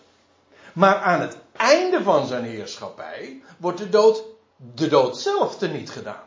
Maar 0.74 0.96
aan 0.96 1.22
het 1.22 1.38
einde 1.51 2.04
van 2.04 2.25
zijn 2.25 2.44
heerschappij 2.44 3.42
wordt 3.58 3.78
de 3.78 3.90
dood, 3.90 4.24
de 4.56 4.88
dood 4.88 5.18
zelf 5.18 5.58
gedaan. 5.58 6.24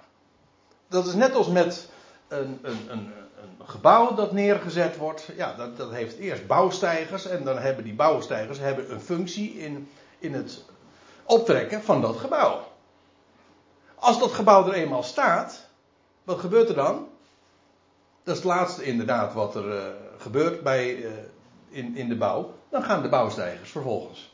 Dat 0.89 1.07
is 1.07 1.15
net 1.15 1.35
als 1.35 1.49
met 1.49 1.89
een, 2.29 2.59
een, 2.63 2.91
een, 2.91 3.13
een 3.43 3.67
gebouw 3.67 4.15
dat 4.15 4.33
neergezet 4.33 4.97
wordt. 4.97 5.29
Ja, 5.37 5.55
dat, 5.55 5.77
dat 5.77 5.91
heeft 5.91 6.19
eerst 6.19 6.47
bouwstijgers. 6.47 7.27
En 7.27 7.45
dan 7.45 7.59
hebben 7.59 7.85
die 7.85 7.95
bouwstijgers 7.95 8.59
hebben 8.59 8.93
een 8.93 9.01
functie 9.01 9.59
in, 9.59 9.89
in 10.19 10.35
het 10.35 10.65
optrekken 11.25 11.83
van 11.83 12.01
dat 12.01 12.17
gebouw. 12.17 12.73
Als 13.95 14.19
dat 14.19 14.33
gebouw 14.33 14.67
er 14.67 14.73
eenmaal 14.73 15.03
staat, 15.03 15.69
wat 16.25 16.39
gebeurt 16.39 16.69
er 16.69 16.75
dan? 16.75 17.09
Dat 18.23 18.37
is 18.37 18.43
het 18.43 18.51
laatste 18.51 18.85
inderdaad 18.85 19.33
wat 19.35 19.55
er 19.55 19.77
uh, 19.77 19.83
gebeurt 20.19 20.63
bij, 20.63 20.97
uh, 20.97 21.11
in, 21.69 21.97
in 21.97 22.09
de 22.09 22.17
bouw. 22.17 22.55
Dan 22.69 22.83
gaan 22.83 23.03
de 23.03 23.09
bouwstijgers 23.09 23.71
vervolgens. 23.71 24.34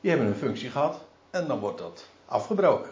Die 0.00 0.10
hebben 0.10 0.28
een 0.28 0.38
functie 0.38 0.70
gehad 0.70 1.04
en 1.30 1.46
dan 1.46 1.58
wordt 1.58 1.78
dat 1.78 2.08
afgebroken. 2.26 2.90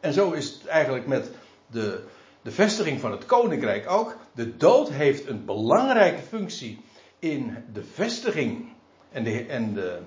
En 0.00 0.12
zo 0.12 0.30
is 0.32 0.50
het 0.50 0.66
eigenlijk 0.66 1.06
met 1.06 1.30
de, 1.66 2.04
de 2.42 2.50
vestiging 2.50 3.00
van 3.00 3.10
het 3.10 3.26
koninkrijk 3.26 3.90
ook. 3.90 4.16
De 4.32 4.56
dood 4.56 4.88
heeft 4.88 5.28
een 5.28 5.44
belangrijke 5.44 6.22
functie 6.22 6.84
in 7.18 7.64
de 7.72 7.84
vestiging 7.84 8.72
en 9.10 9.24
de, 9.24 9.46
en 9.46 9.74
de, 9.74 10.00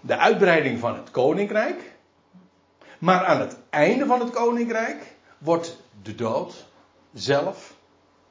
de 0.00 0.16
uitbreiding 0.16 0.78
van 0.78 0.94
het 0.94 1.10
koninkrijk. 1.10 1.92
Maar 2.98 3.24
aan 3.24 3.40
het 3.40 3.56
einde 3.70 4.06
van 4.06 4.20
het 4.20 4.30
koninkrijk 4.30 5.14
wordt 5.38 5.76
de 6.02 6.14
dood 6.14 6.66
zelf 7.12 7.76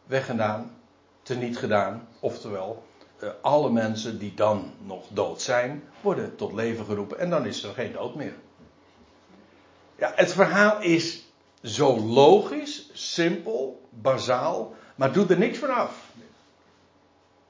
weggedaan, 0.06 0.78
teniet 1.22 1.58
gedaan. 1.58 2.08
Oftewel, 2.20 2.84
alle 3.42 3.70
mensen 3.70 4.20
die 4.20 4.34
dan 4.34 4.74
nog 4.86 5.04
dood 5.10 5.42
zijn, 5.42 5.84
worden 6.02 6.36
tot 6.36 6.54
leven 6.54 6.86
geroepen 6.86 7.20
en 7.20 7.30
dan 7.30 7.46
is 7.46 7.64
er 7.64 7.74
geen 7.74 7.92
dood 7.92 8.16
meer. 8.16 8.34
Ja, 9.98 10.12
het 10.16 10.34
verhaal 10.34 10.82
is 10.82 11.24
zo 11.64 12.00
logisch, 12.00 12.90
simpel, 12.94 13.82
bazaal, 13.90 14.74
maar 14.96 15.14
doet 15.14 15.30
er 15.30 15.38
niks 15.38 15.58
van 15.58 15.70
af. 15.70 16.10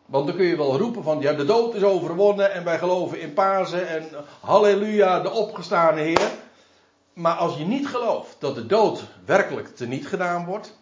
Want 0.05 0.27
dan 0.27 0.35
kun 0.35 0.45
je 0.45 0.57
wel 0.57 0.77
roepen 0.77 1.03
van, 1.03 1.19
ja, 1.19 1.33
de 1.33 1.45
dood 1.45 1.75
is 1.75 1.83
overwonnen 1.83 2.51
en 2.51 2.63
wij 2.63 2.77
geloven 2.77 3.19
in 3.19 3.33
Pasen 3.33 3.87
en 3.87 4.09
halleluja, 4.41 5.19
de 5.19 5.29
opgestane 5.31 6.01
Heer. 6.01 6.31
Maar 7.13 7.35
als 7.35 7.57
je 7.57 7.63
niet 7.63 7.87
gelooft 7.87 8.35
dat 8.39 8.55
de 8.55 8.65
dood 8.65 9.03
werkelijk 9.25 9.75
teniet 9.75 10.07
gedaan 10.07 10.45
wordt, 10.45 10.79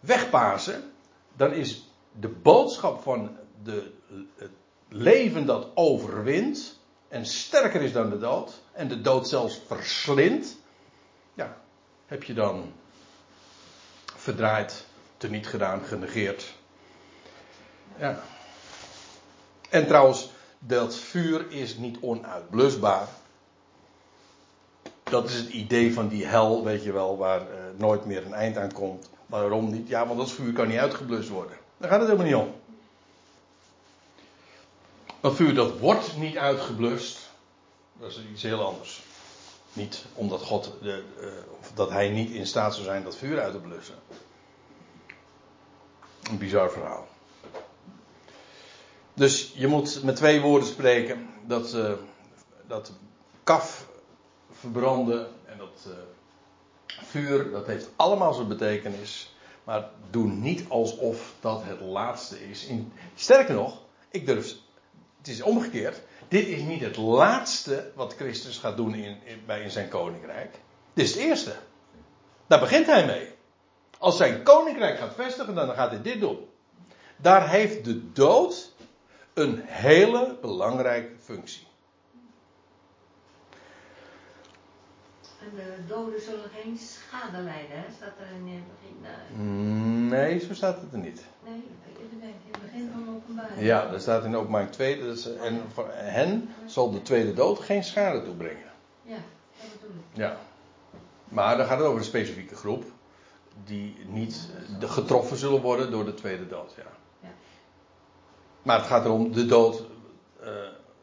wegpasen, 0.00 0.92
dan 1.36 1.52
is 1.52 1.90
de 2.20 2.28
boodschap 2.28 3.02
van 3.02 3.36
de, 3.62 3.90
het 4.36 4.50
leven 4.88 5.46
dat 5.46 5.68
overwint 5.74 6.78
en 7.08 7.26
sterker 7.26 7.82
is 7.82 7.92
dan 7.92 8.10
de 8.10 8.18
dood 8.18 8.62
en 8.72 8.88
de 8.88 9.00
dood 9.00 9.28
zelfs 9.28 9.60
verslindt, 9.66 10.56
ja, 11.34 11.56
heb 12.06 12.22
je 12.22 12.34
dan 12.34 12.72
verdraaid, 14.16 14.84
teniet 15.16 15.46
gedaan, 15.46 15.84
genegeerd. 15.84 16.54
Ja. 17.98 18.20
En 19.70 19.86
trouwens, 19.86 20.30
dat 20.58 20.94
vuur 20.96 21.50
is 21.50 21.76
niet 21.76 21.98
onuitblusbaar. 22.00 23.08
Dat 25.02 25.28
is 25.28 25.34
het 25.34 25.48
idee 25.48 25.92
van 25.92 26.08
die 26.08 26.26
hel, 26.26 26.64
weet 26.64 26.84
je 26.84 26.92
wel, 26.92 27.18
waar 27.18 27.40
uh, 27.40 27.46
nooit 27.76 28.04
meer 28.04 28.26
een 28.26 28.34
eind 28.34 28.56
aan 28.56 28.72
komt. 28.72 29.10
Waarom 29.26 29.70
niet? 29.70 29.88
Ja, 29.88 30.06
want 30.06 30.18
dat 30.18 30.30
vuur 30.30 30.52
kan 30.52 30.68
niet 30.68 30.78
uitgeblust 30.78 31.28
worden. 31.28 31.56
Daar 31.76 31.90
gaat 31.90 32.00
het 32.00 32.08
helemaal 32.08 32.30
niet 32.32 32.48
om. 32.48 32.54
Dat 35.20 35.34
vuur 35.34 35.54
dat 35.54 35.78
wordt 35.78 36.16
niet 36.16 36.36
uitgeblust. 36.36 37.30
Dat 38.00 38.10
is 38.10 38.20
iets 38.32 38.42
heel 38.42 38.64
anders. 38.64 39.02
Niet 39.72 40.04
omdat 40.14 40.42
God, 40.42 40.72
de, 40.82 41.02
uh, 41.20 41.32
dat 41.74 41.90
hij 41.90 42.08
niet 42.08 42.30
in 42.30 42.46
staat 42.46 42.72
zou 42.72 42.84
zijn 42.84 43.04
dat 43.04 43.16
vuur 43.16 43.40
uit 43.40 43.52
te 43.52 43.58
blussen. 43.58 43.94
Een 46.22 46.38
bizar 46.38 46.70
verhaal. 46.70 47.08
Dus 49.14 49.52
je 49.54 49.66
moet 49.66 50.02
met 50.02 50.16
twee 50.16 50.40
woorden 50.40 50.68
spreken. 50.68 51.28
Dat, 51.46 51.74
uh, 51.74 51.92
dat 52.66 52.92
kaf 53.44 53.88
verbranden 54.52 55.28
en 55.44 55.58
dat 55.58 55.86
uh, 55.88 55.94
vuur, 56.86 57.50
dat 57.50 57.66
heeft 57.66 57.88
allemaal 57.96 58.32
zijn 58.32 58.48
betekenis. 58.48 59.34
Maar 59.64 59.90
doe 60.10 60.26
niet 60.26 60.68
alsof 60.68 61.34
dat 61.40 61.62
het 61.64 61.80
laatste 61.80 62.48
is. 62.50 62.68
Sterker 63.14 63.54
nog, 63.54 63.82
ik 64.10 64.26
durf, 64.26 64.56
het 65.18 65.28
is 65.28 65.42
omgekeerd. 65.42 66.00
Dit 66.28 66.46
is 66.46 66.62
niet 66.62 66.80
het 66.80 66.96
laatste 66.96 67.90
wat 67.94 68.14
Christus 68.14 68.58
gaat 68.58 68.76
doen 68.76 68.94
in, 68.94 69.18
bij 69.46 69.62
in 69.62 69.70
zijn 69.70 69.88
koninkrijk. 69.88 70.58
Dit 70.94 71.04
is 71.04 71.14
het 71.14 71.22
eerste. 71.22 71.56
Daar 72.46 72.60
begint 72.60 72.86
hij 72.86 73.06
mee. 73.06 73.32
Als 73.98 74.16
zijn 74.16 74.42
koninkrijk 74.42 74.98
gaat 74.98 75.14
vestigen, 75.14 75.54
dan 75.54 75.74
gaat 75.74 75.90
hij 75.90 76.02
dit 76.02 76.20
doen. 76.20 76.48
Daar 77.16 77.50
heeft 77.50 77.84
de 77.84 78.12
dood 78.12 78.72
een 79.34 79.62
hele 79.64 80.36
belangrijke 80.40 81.14
functie. 81.18 81.67
De 85.54 85.86
doden 85.86 86.20
zullen 86.20 86.50
geen 86.62 86.78
schade 86.78 87.42
lijden, 87.42 87.70
hè? 87.70 87.84
Staat 87.96 88.12
er 88.20 88.36
in 88.36 88.54
het 88.54 88.64
begin? 88.80 88.96
Uh... 89.32 90.10
Nee, 90.10 90.38
zo 90.40 90.54
staat 90.54 90.80
het 90.80 90.92
er 90.92 90.98
niet. 90.98 91.24
Nee, 91.44 91.64
in 92.10 92.34
het 92.50 92.62
begin 92.62 92.90
van 92.92 93.14
openbaring. 93.14 93.60
Ja, 93.60 93.90
daar 93.90 94.00
staat 94.00 94.24
in 94.24 94.36
openbaring 94.36 94.70
2. 94.70 95.04
Dat 95.04 95.16
is, 95.16 95.36
en 95.36 95.60
voor 95.72 95.88
hen 95.92 96.48
zal 96.66 96.90
de 96.90 97.02
tweede 97.02 97.34
dood 97.34 97.58
geen 97.58 97.84
schade 97.84 98.22
toebrengen. 98.22 98.72
Ja, 99.02 99.16
dat 99.60 99.80
bedoel 99.80 99.96
ik. 99.96 100.16
Ja. 100.16 100.36
Maar 101.24 101.56
dan 101.56 101.66
gaat 101.66 101.78
het 101.78 101.86
over 101.86 101.98
een 101.98 102.04
specifieke 102.04 102.56
groep. 102.56 102.84
Die 103.64 103.96
niet 104.06 104.48
getroffen 104.80 105.36
zullen 105.36 105.60
worden 105.60 105.90
door 105.90 106.04
de 106.04 106.14
tweede 106.14 106.46
dood. 106.46 106.74
Ja. 106.76 106.82
ja. 107.20 107.28
Maar 108.62 108.78
het 108.78 108.86
gaat 108.86 109.04
erom, 109.04 109.32
de 109.32 109.46
dood 109.46 109.82
uh, 110.42 110.48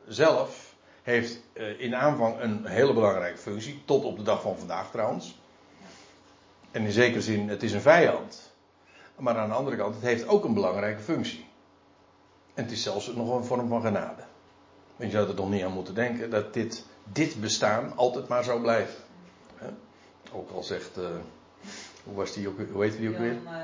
zelf 0.08 0.65
heeft 1.06 1.40
uh, 1.54 1.80
in 1.80 1.96
aanvang 1.96 2.40
een 2.40 2.66
hele 2.66 2.94
belangrijke 2.94 3.38
functie. 3.38 3.82
Tot 3.86 4.04
op 4.04 4.18
de 4.18 4.24
dag 4.24 4.42
van 4.42 4.58
vandaag 4.58 4.92
trouwens. 4.92 5.40
En 6.72 6.86
in 6.86 6.92
zekere 6.92 7.22
zin, 7.22 7.50
het 7.50 7.64
is 7.64 7.74
een 7.74 7.82
vijand. 7.82 8.54
Maar 9.16 9.38
aan 9.38 9.50
de 9.50 9.56
andere 9.56 9.78
kant, 9.78 9.96
het 9.96 10.04
heeft 10.04 10.28
ook 10.28 10.44
een 10.44 10.54
belangrijke 10.54 11.02
functie. 11.02 11.46
En 12.54 12.64
het 12.64 12.72
is 12.72 12.84
zelfs 12.84 13.14
nog 13.14 13.36
een 13.36 13.44
vorm 13.44 13.68
van 13.68 13.82
genade. 13.82 14.22
En 14.98 15.06
je 15.06 15.12
zou 15.12 15.28
er 15.28 15.36
toch 15.36 15.50
niet 15.50 15.64
aan 15.64 15.72
moeten 15.72 15.96
denken 15.96 16.30
dat 16.30 16.54
dit, 16.54 16.86
dit 17.04 17.42
bestaan 17.42 17.94
altijd 17.96 18.28
maar 18.28 18.44
zou 18.44 18.62
blijven. 18.62 18.96
He? 19.56 19.68
Ook 20.34 20.52
al 20.52 20.64
zegt, 20.64 20.98
uh, 20.98 21.06
hoe 22.04 22.16
was 22.16 22.34
die 22.34 22.48
ook, 22.48 22.60
hoe 22.72 22.84
heet 22.84 22.98
die 22.98 23.10
ook 23.10 23.18
weer? 23.18 23.34
Jan, 23.44 23.54
uh, 23.54 23.62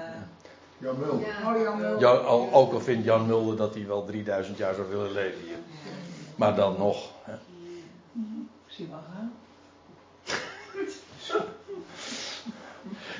Jan 0.77 0.99
Mulder. 0.99 1.27
ja. 1.27 1.53
Oh, 1.53 1.61
Jan 1.61 1.79
Mulder. 1.79 1.99
Ja, 1.99 2.17
ook 2.51 2.73
al 2.73 2.81
vindt 2.81 3.05
Jan 3.05 3.25
Mulder 3.25 3.55
dat 3.55 3.73
hij 3.73 3.87
wel 3.87 4.05
3000 4.05 4.57
jaar 4.57 4.73
zou 4.73 4.89
willen 4.89 5.11
leven 5.11 5.41
hier. 5.41 5.57
Maar 6.35 6.55
dan 6.55 6.77
nog. 6.77 7.10
Wel 8.89 9.03
gaan. 9.13 9.33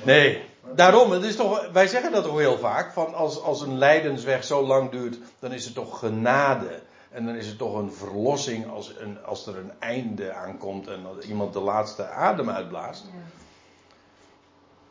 Nee, 0.03 0.49
Daarom, 0.75 1.11
het 1.11 1.23
is 1.23 1.35
toch, 1.35 1.69
wij 1.71 1.87
zeggen 1.87 2.11
dat 2.11 2.25
ook 2.27 2.39
heel 2.39 2.57
vaak, 2.57 2.91
van 2.91 3.13
als, 3.13 3.41
als 3.41 3.61
een 3.61 3.77
lijdensweg 3.77 4.43
zo 4.43 4.65
lang 4.65 4.91
duurt, 4.91 5.17
dan 5.39 5.51
is 5.51 5.65
het 5.65 5.73
toch 5.73 5.99
genade. 5.99 6.81
En 7.09 7.25
dan 7.25 7.35
is 7.35 7.47
het 7.47 7.57
toch 7.57 7.75
een 7.75 7.93
verlossing 7.93 8.69
als, 8.69 8.95
een, 8.97 9.23
als 9.23 9.47
er 9.47 9.57
een 9.57 9.71
einde 9.79 10.33
aankomt 10.33 10.87
en 10.87 11.03
dat 11.03 11.23
iemand 11.23 11.53
de 11.53 11.59
laatste 11.59 12.07
adem 12.07 12.49
uitblaast. 12.49 13.05
Ja. 13.05 13.19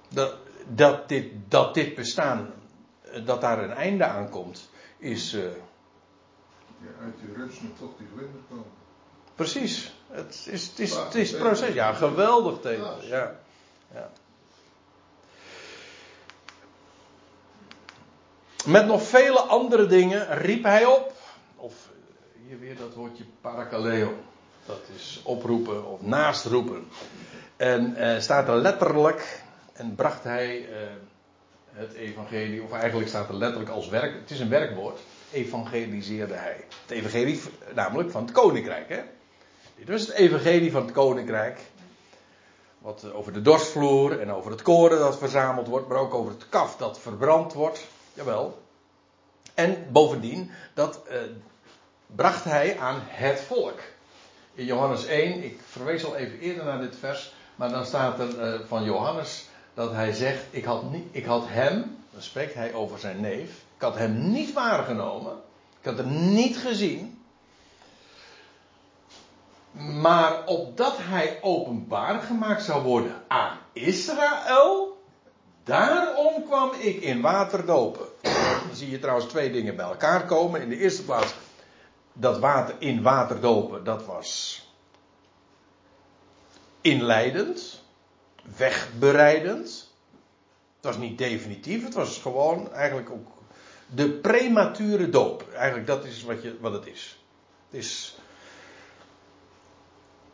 Dat, 0.08 0.36
dat, 0.68 1.08
dit, 1.08 1.32
dat 1.48 1.74
dit 1.74 1.94
bestaan, 1.94 2.52
dat 3.24 3.40
daar 3.40 3.62
een 3.62 3.72
einde 3.72 4.04
aankomt, 4.04 4.70
is 4.98 5.32
eh, 5.34 5.42
Ja, 5.42 7.04
uit 7.04 7.14
die 7.24 7.34
rust 7.36 7.62
moet 7.62 7.78
toch 7.78 7.90
die 7.98 8.06
vlinder 8.14 8.40
komen. 8.48 8.64
precies. 9.34 9.94
Het 10.10 10.46
is, 10.50 10.66
het 10.66 10.78
is, 10.78 10.94
het 10.94 11.14
is 11.14 11.36
proces. 11.36 11.74
Ja, 11.74 11.92
geweldig 11.92 12.60
tegen. 12.60 12.94
Ja. 13.02 13.34
ja. 13.94 14.10
Met 18.66 18.86
nog 18.86 19.02
vele 19.02 19.40
andere 19.40 19.86
dingen 19.86 20.38
riep 20.38 20.62
hij 20.62 20.84
op. 20.84 21.12
Of 21.56 21.74
hier 22.46 22.58
weer 22.58 22.76
dat 22.76 22.94
woordje 22.94 23.24
parakaleo. 23.40 24.14
Dat 24.66 24.80
is 24.94 25.20
oproepen 25.24 25.86
of 25.86 26.02
naastroepen. 26.02 26.88
En 27.56 27.96
eh, 27.96 28.20
staat 28.20 28.48
er 28.48 28.56
letterlijk. 28.56 29.42
En 29.72 29.94
bracht 29.94 30.24
hij 30.24 30.68
eh, 30.68 30.88
het 31.72 31.92
evangelie. 31.92 32.62
Of 32.62 32.72
eigenlijk 32.72 33.08
staat 33.08 33.28
er 33.28 33.34
letterlijk 33.34 33.70
als 33.70 33.88
werk. 33.88 34.14
Het 34.20 34.30
is 34.30 34.40
een 34.40 34.48
werkwoord. 34.48 35.00
Evangeliseerde 35.32 36.34
hij. 36.34 36.64
Het 36.82 36.90
evangelie 36.90 37.40
namelijk 37.74 38.10
van 38.10 38.22
het 38.22 38.32
koninkrijk. 38.32 38.88
Hè? 38.88 39.00
Dit 39.80 39.88
was 39.88 40.00
het 40.00 40.10
evangelie 40.10 40.70
van 40.70 40.82
het 40.82 40.92
koninkrijk. 40.92 41.60
Wat 42.78 43.04
eh, 43.04 43.16
over 43.16 43.32
de 43.32 43.42
dorsvloer 43.42 44.20
en 44.20 44.32
over 44.32 44.50
het 44.50 44.62
koren 44.62 44.98
dat 44.98 45.18
verzameld 45.18 45.66
wordt. 45.66 45.88
Maar 45.88 45.98
ook 45.98 46.14
over 46.14 46.32
het 46.32 46.48
kaf 46.48 46.76
dat 46.76 47.00
verbrand 47.00 47.52
wordt. 47.52 47.86
Jawel. 48.14 48.62
En 49.54 49.86
bovendien, 49.92 50.50
dat 50.74 51.02
eh, 51.06 51.18
bracht 52.06 52.44
hij 52.44 52.78
aan 52.78 53.00
het 53.02 53.40
volk. 53.40 53.78
In 54.54 54.64
Johannes 54.64 55.06
1, 55.06 55.42
ik 55.42 55.60
verwees 55.66 56.04
al 56.04 56.16
even 56.16 56.38
eerder 56.38 56.64
naar 56.64 56.80
dit 56.80 56.96
vers, 56.96 57.34
maar 57.56 57.70
dan 57.70 57.86
staat 57.86 58.18
er 58.18 58.40
eh, 58.40 58.60
van 58.66 58.84
Johannes 58.84 59.48
dat 59.74 59.92
hij 59.92 60.12
zegt: 60.12 60.44
ik 60.50 60.64
had, 60.64 60.90
niet, 60.90 61.06
ik 61.10 61.24
had 61.24 61.44
hem, 61.46 61.96
dan 62.10 62.22
spreekt 62.22 62.54
hij 62.54 62.74
over 62.74 62.98
zijn 62.98 63.20
neef, 63.20 63.50
ik 63.76 63.82
had 63.82 63.96
hem 63.96 64.30
niet 64.30 64.52
waargenomen, 64.52 65.32
ik 65.80 65.86
had 65.86 65.96
hem 65.96 66.32
niet 66.32 66.56
gezien. 66.56 67.19
Maar 69.72 70.46
opdat 70.46 70.96
hij 70.98 71.38
openbaar 71.42 72.20
gemaakt 72.20 72.62
zou 72.62 72.82
worden 72.82 73.22
aan 73.28 73.58
Israël, 73.72 74.90
Daarom 75.64 76.44
kwam 76.44 76.72
ik 76.78 77.02
in 77.02 77.20
water 77.20 77.66
dopen. 77.66 78.06
Dan 78.66 78.74
zie 78.74 78.90
je 78.90 78.98
trouwens 78.98 79.28
twee 79.28 79.52
dingen 79.52 79.76
bij 79.76 79.84
elkaar 79.84 80.26
komen. 80.26 80.62
In 80.62 80.68
de 80.68 80.76
eerste 80.76 81.04
plaats, 81.04 81.34
dat 82.12 82.38
water 82.38 82.74
in 82.78 83.02
water 83.02 83.40
dopen, 83.40 83.84
dat 83.84 84.04
was 84.04 84.62
inleidend, 86.80 87.82
wegbereidend. 88.56 89.92
Het 90.76 90.84
was 90.84 90.96
niet 90.96 91.18
definitief, 91.18 91.84
het 91.84 91.94
was 91.94 92.18
gewoon 92.18 92.72
eigenlijk 92.72 93.10
ook 93.10 93.28
de 93.86 94.10
premature 94.10 95.08
doop. 95.08 95.52
Eigenlijk 95.52 95.86
dat 95.86 96.04
is 96.04 96.22
wat, 96.22 96.42
je, 96.42 96.56
wat 96.60 96.72
het 96.72 96.86
is. 96.86 97.18
Het 97.70 97.80
is. 97.80 98.18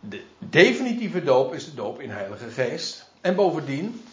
De 0.09 0.25
definitieve 0.39 1.25
doop 1.25 1.55
is 1.55 1.65
de 1.65 1.75
doop 1.75 2.01
in 2.01 2.11
Heilige 2.11 2.49
Geest. 2.49 3.11
En 3.21 3.35
bovendien, 3.35 4.05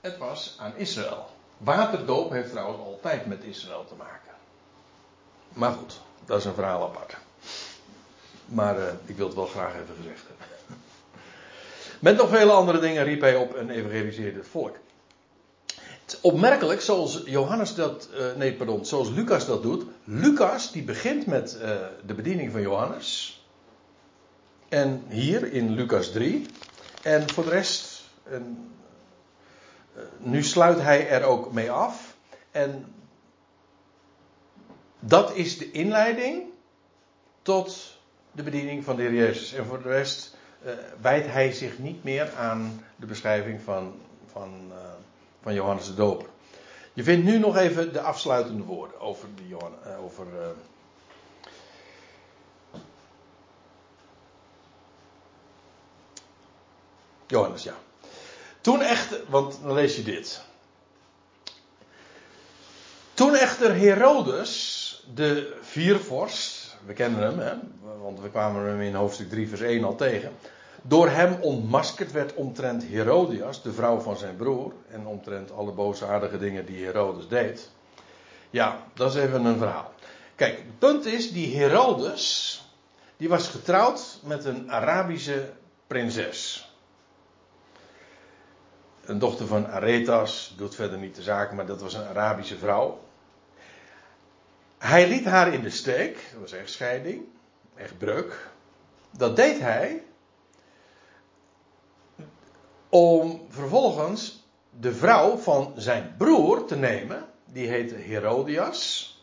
het 0.00 0.18
was 0.18 0.56
aan 0.58 0.72
Israël. 0.76 1.26
Waterdoop 1.58 2.30
heeft 2.30 2.50
trouwens 2.50 2.78
altijd 2.78 3.26
met 3.26 3.44
Israël 3.44 3.84
te 3.88 3.94
maken. 3.94 4.32
Maar 5.52 5.72
goed, 5.72 6.00
dat 6.24 6.38
is 6.38 6.44
een 6.44 6.54
verhaal 6.54 6.82
apart. 6.82 7.16
Maar 8.44 8.78
eh, 8.78 8.92
ik 9.04 9.16
wil 9.16 9.26
het 9.26 9.34
wel 9.34 9.46
graag 9.46 9.74
even 9.74 9.94
gezegd 9.96 10.22
hebben. 10.28 10.46
Met 12.00 12.16
nog 12.16 12.28
vele 12.28 12.52
andere 12.52 12.78
dingen 12.78 13.04
riep 13.04 13.20
hij 13.20 13.36
op 13.36 13.54
en 13.54 13.70
evangeliseerde 13.70 14.38
het 14.38 14.48
volk. 14.48 14.76
Het 16.04 16.18
opmerkelijk, 16.20 16.80
zoals 16.80 17.22
Johannes 17.24 17.74
dat, 17.74 18.08
eh, 18.18 18.26
nee 18.36 18.54
pardon, 18.54 18.84
zoals 18.84 19.08
Lucas 19.08 19.46
dat 19.46 19.62
doet. 19.62 19.84
Lucas 20.04 20.72
die 20.72 20.82
begint 20.82 21.26
met 21.26 21.58
eh, 21.58 21.76
de 22.06 22.14
bediening 22.14 22.52
van 22.52 22.60
Johannes. 22.60 23.35
En 24.76 25.04
hier 25.08 25.52
in 25.52 25.74
Lucas 25.74 26.10
3. 26.10 26.46
En 27.02 27.30
voor 27.30 27.44
de 27.44 27.50
rest, 27.50 28.04
en, 28.22 28.72
eh, 29.94 30.02
nu 30.18 30.42
sluit 30.42 30.80
hij 30.80 31.08
er 31.08 31.22
ook 31.22 31.52
mee 31.52 31.70
af. 31.70 32.16
En 32.50 32.94
dat 35.00 35.34
is 35.34 35.58
de 35.58 35.70
inleiding 35.70 36.42
tot 37.42 37.98
de 38.32 38.42
bediening 38.42 38.84
van 38.84 38.96
de 38.96 39.02
Heer 39.02 39.14
Jezus. 39.14 39.52
En 39.52 39.66
voor 39.66 39.82
de 39.82 39.88
rest 39.88 40.36
uh, 40.64 40.72
wijdt 41.00 41.26
hij 41.26 41.52
zich 41.52 41.78
niet 41.78 42.04
meer 42.04 42.34
aan 42.34 42.84
de 42.96 43.06
beschrijving 43.06 43.60
van, 43.60 43.94
van, 44.26 44.66
uh, 44.68 44.76
van 45.42 45.54
Johannes 45.54 45.86
de 45.86 45.94
Doper. 45.94 46.28
Je 46.92 47.02
vindt 47.02 47.24
nu 47.24 47.38
nog 47.38 47.56
even 47.56 47.92
de 47.92 48.00
afsluitende 48.00 48.64
woorden 48.64 49.00
over, 49.00 49.28
die 49.34 49.48
Johan, 49.48 49.74
uh, 49.86 50.04
over 50.04 50.26
Johannes, 57.26 57.62
ja. 57.62 57.74
Toen 58.60 58.82
echter, 58.82 59.20
want 59.28 59.58
dan 59.62 59.72
lees 59.72 59.96
je 59.96 60.02
dit. 60.02 60.40
Toen 63.14 63.34
echter 63.34 63.74
Herodes, 63.74 65.04
de 65.14 65.56
viervorst, 65.62 66.76
we 66.86 66.92
kennen 66.92 67.20
hem, 67.20 67.38
hè, 67.38 67.54
want 68.02 68.20
we 68.20 68.30
kwamen 68.30 68.66
hem 68.66 68.80
in 68.80 68.94
hoofdstuk 68.94 69.28
3, 69.28 69.48
vers 69.48 69.60
1 69.60 69.84
al 69.84 69.94
tegen. 69.94 70.32
Door 70.82 71.08
hem 71.08 71.38
ontmaskerd 71.40 72.12
werd 72.12 72.34
omtrent 72.34 72.84
Herodias, 72.84 73.62
de 73.62 73.72
vrouw 73.72 73.98
van 73.98 74.16
zijn 74.16 74.36
broer. 74.36 74.72
En 74.90 75.06
omtrent 75.06 75.52
alle 75.52 75.72
boosaardige 75.72 76.38
dingen 76.38 76.66
die 76.66 76.84
Herodes 76.84 77.28
deed. 77.28 77.70
Ja, 78.50 78.82
dat 78.94 79.14
is 79.14 79.22
even 79.22 79.44
een 79.44 79.58
verhaal. 79.58 79.92
Kijk, 80.34 80.56
het 80.56 80.78
punt 80.78 81.06
is, 81.06 81.32
die 81.32 81.56
Herodes, 81.56 82.62
die 83.16 83.28
was 83.28 83.48
getrouwd 83.48 84.18
met 84.22 84.44
een 84.44 84.72
Arabische 84.72 85.52
prinses 85.86 86.65
een 89.08 89.18
dochter 89.18 89.46
van 89.46 89.68
Aretas, 89.68 90.54
doet 90.56 90.74
verder 90.74 90.98
niet 90.98 91.14
de 91.14 91.22
zaak, 91.22 91.52
maar 91.52 91.66
dat 91.66 91.80
was 91.80 91.94
een 91.94 92.06
Arabische 92.06 92.58
vrouw. 92.58 93.00
Hij 94.78 95.08
liet 95.08 95.24
haar 95.24 95.52
in 95.52 95.62
de 95.62 95.70
steek, 95.70 96.28
dat 96.32 96.40
was 96.40 96.52
echtscheiding, 96.52 97.24
echt 97.74 97.98
breuk. 97.98 98.50
Dat 99.10 99.36
deed 99.36 99.60
hij 99.60 100.02
om 102.88 103.46
vervolgens 103.48 104.44
de 104.80 104.94
vrouw 104.94 105.36
van 105.36 105.72
zijn 105.76 106.14
broer 106.18 106.64
te 106.64 106.76
nemen, 106.76 107.24
die 107.44 107.68
heette 107.68 107.94
Herodias. 107.94 109.14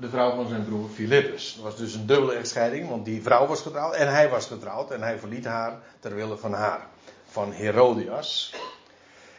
De 0.00 0.08
vrouw 0.08 0.34
van 0.34 0.48
zijn 0.48 0.64
broer 0.64 0.88
Philippus. 0.88 1.54
Dat 1.54 1.64
was 1.64 1.76
dus 1.76 1.94
een 1.94 2.06
dubbele 2.06 2.34
echtscheiding, 2.34 2.88
want 2.88 3.04
die 3.04 3.22
vrouw 3.22 3.46
was 3.46 3.60
getrouwd 3.60 3.94
en 3.94 4.08
hij 4.08 4.28
was 4.28 4.46
getrouwd 4.46 4.90
en 4.90 5.02
hij 5.02 5.18
verliet 5.18 5.44
haar 5.44 5.78
ter 6.00 6.14
wille 6.14 6.36
van 6.36 6.52
haar 6.52 6.91
van 7.32 7.52
Herodias. 7.52 8.54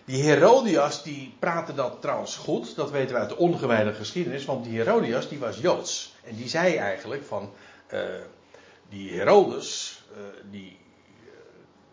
Die 0.05 0.23
Herodias 0.23 1.03
die 1.03 1.35
praatte 1.39 1.73
dat 1.73 2.01
trouwens 2.01 2.35
goed, 2.35 2.75
dat 2.75 2.91
weten 2.91 3.15
we 3.15 3.21
uit 3.21 3.29
de 3.29 3.37
ongewijde 3.37 3.93
geschiedenis, 3.93 4.45
want 4.45 4.63
die 4.63 4.77
Herodias 4.77 5.29
die 5.29 5.39
was 5.39 5.57
Joods. 5.57 6.13
En 6.23 6.35
die 6.35 6.49
zei 6.49 6.75
eigenlijk 6.75 7.23
van, 7.23 7.51
uh, 7.93 7.99
die 8.89 9.11
Herodes, 9.11 10.01
uh, 10.11 10.17
die, 10.51 10.77
uh, 11.25 11.31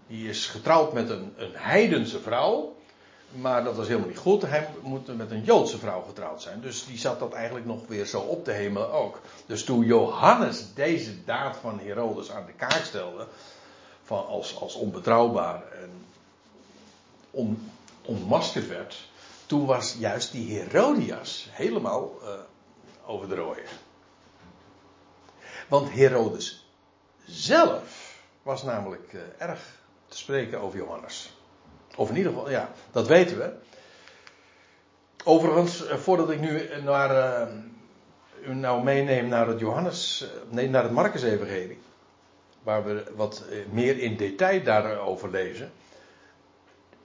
die 0.06 0.28
is 0.28 0.46
getrouwd 0.46 0.92
met 0.92 1.10
een, 1.10 1.32
een 1.36 1.52
heidense 1.54 2.20
vrouw, 2.20 2.76
maar 3.30 3.64
dat 3.64 3.76
was 3.76 3.86
helemaal 3.86 4.08
niet 4.08 4.18
goed. 4.18 4.42
Hij 4.42 4.68
moet 4.82 5.16
met 5.16 5.30
een 5.30 5.44
Joodse 5.44 5.78
vrouw 5.78 6.02
getrouwd 6.02 6.42
zijn. 6.42 6.60
Dus 6.60 6.86
die 6.86 6.98
zat 6.98 7.18
dat 7.18 7.32
eigenlijk 7.32 7.66
nog 7.66 7.86
weer 7.86 8.06
zo 8.06 8.20
op 8.20 8.44
te 8.44 8.50
hemelen 8.50 8.92
ook. 8.92 9.20
Dus 9.46 9.64
toen 9.64 9.84
Johannes 9.84 10.64
deze 10.74 11.24
daad 11.24 11.56
van 11.56 11.80
Herodes 11.80 12.30
aan 12.30 12.46
de 12.46 12.52
kaak 12.52 12.82
stelde, 12.84 13.26
van 14.10 14.26
als, 14.26 14.56
als 14.60 14.74
onbetrouwbaar 14.74 15.62
en 15.72 15.90
on, 17.30 17.70
onmaskerd 18.02 18.68
werd, 18.68 19.08
toen 19.46 19.66
was 19.66 19.96
juist 19.98 20.32
die 20.32 20.58
Herodias 20.58 21.48
helemaal 21.50 22.12
uh, 22.22 22.28
over 23.06 23.28
de. 23.28 23.62
Want 25.68 25.92
Herodes 25.92 26.66
zelf 27.26 28.14
was 28.42 28.62
namelijk 28.62 29.12
uh, 29.12 29.20
erg 29.38 29.60
te 30.08 30.16
spreken 30.16 30.60
over 30.60 30.78
Johannes. 30.78 31.32
Of 31.96 32.08
in 32.08 32.16
ieder 32.16 32.32
geval, 32.32 32.50
ja, 32.50 32.70
dat 32.92 33.06
weten 33.06 33.38
we. 33.38 33.54
Overigens, 35.24 35.84
uh, 35.84 35.94
voordat 35.94 36.30
ik 36.30 36.40
nu 36.40 36.68
naar, 36.82 37.48
u 38.46 38.54
nou 38.54 38.82
meeneem 38.82 39.28
naar 39.28 39.46
het 39.46 39.60
Johannes, 39.60 40.26
nee, 40.48 40.68
naar 40.68 40.82
het 40.82 40.92
Marcus-evangelie 40.92 41.78
waar 42.62 42.84
we 42.84 43.12
wat 43.16 43.44
meer 43.70 43.98
in 43.98 44.16
detail 44.16 44.62
daarover 44.62 45.30
lezen. 45.30 45.72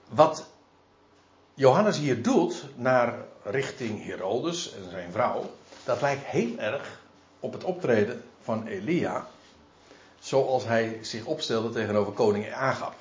wat 0.10 0.48
Johannes 1.54 1.98
hier 1.98 2.22
doet 2.22 2.66
naar 2.76 3.18
richting 3.44 4.06
Herodes 4.06 4.74
en 4.74 4.90
zijn 4.90 5.12
vrouw, 5.12 5.52
dat 5.84 6.02
lijkt 6.02 6.24
heel 6.24 6.58
erg 6.58 7.02
op 7.40 7.54
het 7.54 7.64
optreden 7.64 8.24
van 8.42 8.68
Elia, 8.68 9.28
zoals 10.20 10.66
hij 10.66 11.00
zich 11.02 11.26
opstelde 11.26 11.70
tegenover 11.70 12.14
koning 12.14 12.54
Agab 12.54 12.96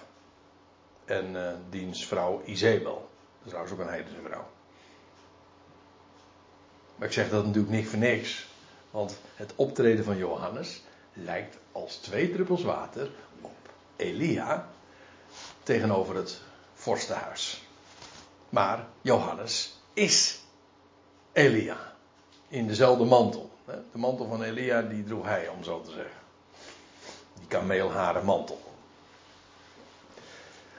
en 1.05 1.31
uh, 1.35 1.49
diens 1.71 2.07
vrouw 2.07 2.43
Izebel. 2.45 2.95
Dat 2.95 3.43
is 3.43 3.49
trouwens 3.49 3.75
ook 3.75 3.81
een 3.81 3.93
heidense 3.93 4.21
vrouw. 4.25 4.47
Maar 6.97 7.09
ik 7.09 7.15
zeg 7.15 7.31
dat 7.31 7.45
natuurlijk 7.45 7.73
niet 7.73 7.89
voor 7.89 7.99
niks. 7.99 8.47
Want 8.91 9.19
het 9.35 9.53
optreden 9.57 10.05
van 10.05 10.17
Johannes 10.17 10.83
lijkt 11.15 11.57
als 11.73 11.97
twee 11.97 12.33
druppels 12.33 12.63
water 12.63 13.11
op 13.41 13.57
Elia 13.97 14.69
tegenover 15.63 16.17
het 16.17 16.41
vorstenhuis. 16.75 17.63
Maar 18.49 18.87
Johannes 19.03 19.77
is 19.93 20.41
Elia. 21.33 21.93
In 22.49 22.67
dezelfde 22.67 23.05
mantel. 23.05 23.51
De 23.67 23.99
mantel 23.99 24.29
van 24.29 24.43
Elia 24.43 24.83
die 24.83 25.05
droeg 25.05 25.27
hij, 25.27 25.49
om 25.49 25.65
zo 25.65 25.81
te 25.81 25.91
zeggen. 25.91 26.21
Die 27.39 27.47
kameelharen 27.47 28.25
mantel. 28.25 28.61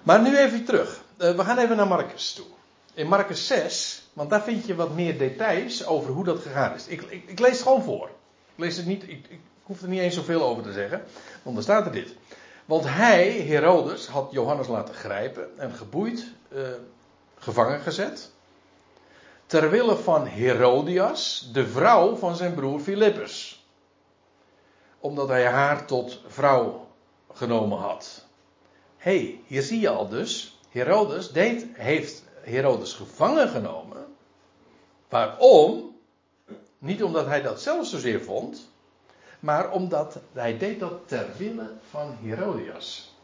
Maar 0.04 0.22
nu 0.22 0.38
even 0.38 0.66
terug. 0.66 1.04
Eh, 1.18 1.36
we 1.36 1.44
gaan 1.44 1.58
even 1.58 1.78
naar 1.78 1.88
Marcus 1.88 2.34
toe. 2.34 2.46
In 2.94 3.08
Marcus 3.08 3.48
6, 3.48 4.08
want 4.14 4.30
daar 4.30 4.44
vind 4.44 4.66
je 4.66 4.76
wat 4.76 4.94
meer 4.94 5.18
details 5.18 5.86
over 5.86 6.12
hoe 6.12 6.24
dat 6.24 6.42
gegaan 6.42 6.74
is. 6.74 6.88
Ik, 6.88 7.02
ik, 7.02 7.40
lees 7.40 7.52
het 7.52 7.62
gewoon 7.62 7.84
voor. 7.84 8.08
Ik 8.56 8.64
lees 8.64 8.78
het 8.78 8.86
niet, 8.86 9.10
ik 9.10 9.40
hoef 9.66 9.82
er 9.82 9.88
niet 9.88 10.00
eens 10.00 10.16
zoveel 10.16 10.44
over 10.44 10.64
te 10.64 10.72
zeggen. 10.72 11.04
Want 11.44 11.56
dan 11.56 11.64
staat 11.64 11.86
er 11.86 11.92
dit. 11.92 12.16
Want 12.66 12.84
hij, 12.88 13.30
Herodes, 13.32 14.08
had 14.08 14.32
Johannes 14.32 14.68
laten 14.68 14.94
grijpen 14.94 15.60
en 15.60 15.74
geboeid, 15.74 16.28
eh, 16.50 16.62
gevangen 17.38 17.80
gezet. 17.80 18.32
Ter 19.46 19.70
wille 19.70 19.96
van 19.96 20.26
Herodias, 20.26 21.50
de 21.54 21.68
vrouw 21.68 22.16
van 22.16 22.36
zijn 22.36 22.54
broer 22.54 22.80
Filippus. 22.80 23.66
Omdat 25.00 25.28
hij 25.28 25.46
haar 25.46 25.86
tot 25.86 26.22
vrouw 26.28 26.88
genomen 27.34 27.78
had. 27.78 28.26
Hé, 28.98 29.18
hey, 29.18 29.42
hier 29.46 29.62
zie 29.62 29.80
je 29.80 29.90
al 29.90 30.10
dus. 30.10 30.60
Herodes 30.70 31.32
deed, 31.32 31.66
heeft 31.74 32.24
Herodes 32.42 32.94
gevangen 32.94 33.50
genomen. 33.50 34.06
Waarom? 35.10 35.96
Niet 36.78 37.04
omdat 37.04 37.26
hij 37.26 37.42
dat 37.42 37.62
zelf 37.62 37.88
zozeer 37.88 38.22
vond, 38.22 38.70
maar 39.46 39.72
omdat 39.72 40.20
hij 40.34 40.58
deed 40.58 40.80
dat 40.80 41.08
ter 41.08 41.26
wille 41.38 41.74
van 41.90 42.18
Herodias. 42.22 43.16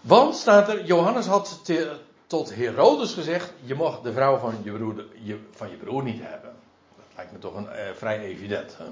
Want 0.00 0.34
staat 0.34 0.68
er, 0.68 0.84
Johannes 0.84 1.26
had 1.26 1.60
tot 2.26 2.54
Herodes 2.54 3.14
gezegd: 3.14 3.52
Je 3.60 3.74
mag 3.74 4.00
de 4.00 4.12
vrouw 4.12 4.36
van 4.36 4.54
je 4.62 4.72
broer, 4.72 5.06
je, 5.22 5.38
van 5.50 5.70
je 5.70 5.76
broer 5.76 6.02
niet 6.02 6.22
hebben. 6.22 6.54
Dat 6.96 7.06
lijkt 7.16 7.32
me 7.32 7.38
toch 7.38 7.54
een, 7.54 7.68
eh, 7.68 7.92
vrij 7.94 8.18
evident. 8.18 8.76
Hè? 8.76 8.84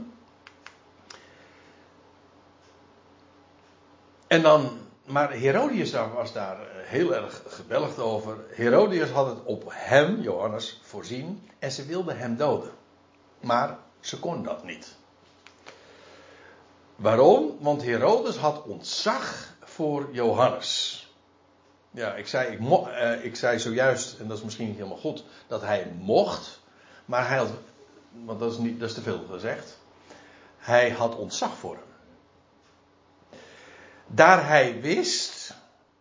En 4.27 4.43
dan 4.43 4.79
maar 5.05 5.31
Herodius 5.31 5.93
was 5.93 6.33
daar 6.33 6.61
eh, 6.61 6.67
heel 6.85 7.15
erg 7.15 7.43
gebelgd 7.47 7.99
over. 7.99 8.37
Herodius 8.49 9.11
had 9.11 9.27
het 9.27 9.45
op 9.45 9.65
hem, 9.69 10.21
Johannes, 10.21 10.81
voorzien. 10.83 11.49
En 11.59 11.71
ze 11.71 11.87
wilde 11.87 12.13
hem 12.13 12.37
doden. 12.37 12.71
Maar 13.41 13.79
ze 14.03 14.19
kon 14.19 14.43
dat 14.43 14.65
niet. 14.65 14.97
Waarom? 16.97 17.57
Want 17.61 17.83
Herodes 17.83 18.37
had 18.37 18.63
ontzag 18.63 19.55
voor 19.61 20.09
Johannes. 20.13 21.01
Ja, 21.91 22.15
ik 22.15 22.27
zei, 22.27 22.53
ik, 22.53 22.87
eh, 22.87 23.25
ik 23.25 23.37
zei 23.37 23.59
zojuist, 23.59 24.19
en 24.19 24.29
dat 24.29 24.39
is 24.39 24.45
misschien 24.45 24.67
niet 24.67 24.77
helemaal 24.77 24.99
goed, 24.99 25.25
dat 25.47 25.61
hij 25.61 25.93
mocht. 25.99 26.61
Maar 27.05 27.29
hij 27.29 27.37
had, 27.37 27.51
want 28.25 28.39
dat 28.39 28.53
is, 28.53 28.59
niet, 28.59 28.81
dat 28.81 28.89
is 28.89 28.95
te 28.95 29.03
veel 29.03 29.25
gezegd. 29.31 29.79
Hij 30.59 30.91
had 30.91 31.17
ontzag 31.17 31.57
voor 31.57 31.75
hem. 31.75 31.91
Daar 34.07 34.47
hij 34.49 34.81
wist 34.81 35.55